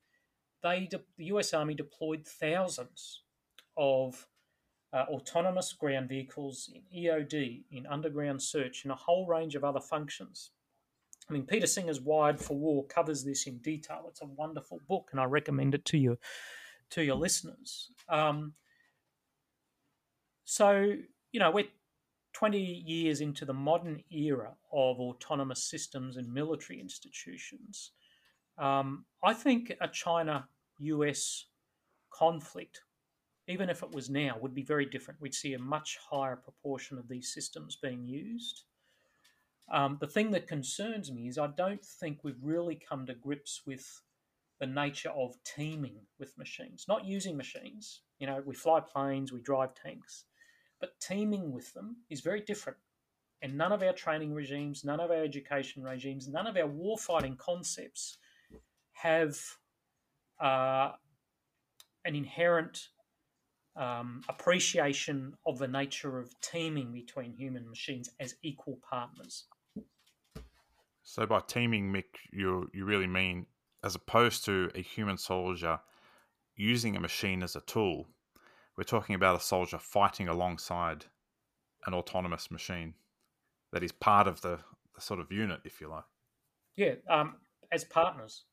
[0.62, 3.22] they de- the US Army deployed thousands
[3.77, 4.27] of
[4.93, 9.81] uh, autonomous ground vehicles in EOD, in underground search, and a whole range of other
[9.81, 10.51] functions.
[11.29, 14.05] I mean, Peter Singer's Wired for War covers this in detail.
[14.09, 16.18] It's a wonderful book, and I recommend it to you,
[16.91, 17.91] to your listeners.
[18.09, 18.53] Um,
[20.45, 20.95] so,
[21.33, 21.68] you know, we're
[22.35, 27.93] 20 years into the modern era of autonomous systems and military institutions.
[28.59, 31.47] Um, I think a China US
[32.11, 32.80] conflict
[33.47, 35.20] even if it was now, would be very different.
[35.20, 38.64] We'd see a much higher proportion of these systems being used.
[39.70, 43.62] Um, the thing that concerns me is I don't think we've really come to grips
[43.66, 44.03] with
[44.61, 48.03] the nature of teaming with machines, not using machines.
[48.18, 50.24] You know, we fly planes, we drive tanks,
[50.81, 52.79] but teaming with them is very different.
[53.43, 57.37] And none of our training regimes, none of our education regimes, none of our warfighting
[57.37, 58.16] concepts
[58.93, 59.39] have
[60.41, 60.93] uh,
[62.05, 62.89] an inherent
[63.77, 69.45] um, appreciation of the nature of teaming between human machines as equal partners.
[71.03, 73.47] So, by teaming, Mick, you you really mean
[73.83, 75.79] as opposed to a human soldier
[76.57, 78.07] using a machine as a tool,
[78.77, 81.07] we're talking about a soldier fighting alongside
[81.87, 82.95] an autonomous machine
[83.72, 84.59] that is part of the,
[84.95, 86.05] the sort of unit, if you like.
[86.77, 87.37] Yeah, um,
[87.72, 88.45] as partners,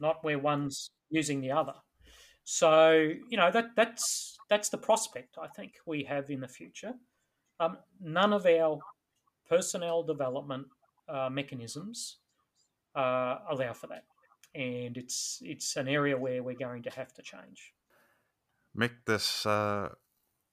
[0.00, 1.74] not where one's using the other.
[2.44, 6.94] So you know that that's that's the prospect I think we have in the future.
[7.60, 8.78] Um, none of our
[9.48, 10.66] personnel development
[11.08, 12.16] uh, mechanisms
[12.94, 14.04] uh, allow for that,
[14.54, 17.74] and it's it's an area where we're going to have to change.
[18.78, 19.88] Mick, there's uh,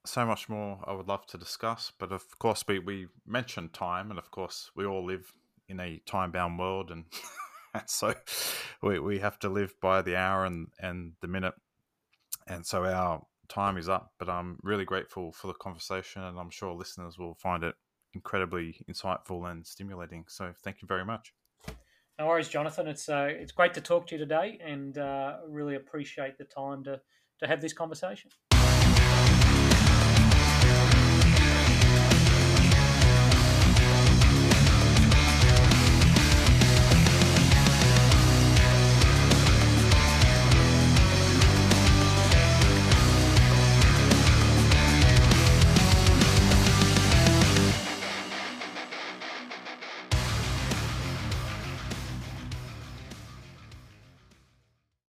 [0.05, 4.09] so much more I would love to discuss, but of course we we mentioned time,
[4.09, 5.31] and of course we all live
[5.67, 7.05] in a time bound world, and
[7.85, 8.15] so
[8.81, 11.53] we we have to live by the hour and and the minute
[12.47, 16.49] and so our time is up, but I'm really grateful for the conversation, and I'm
[16.49, 17.75] sure listeners will find it
[18.13, 20.25] incredibly insightful and stimulating.
[20.27, 21.33] So thank you very much.
[22.17, 22.87] No worries, Jonathan.
[22.87, 26.83] It's uh, it's great to talk to you today, and uh, really appreciate the time
[26.85, 27.01] to
[27.39, 28.31] to have this conversation.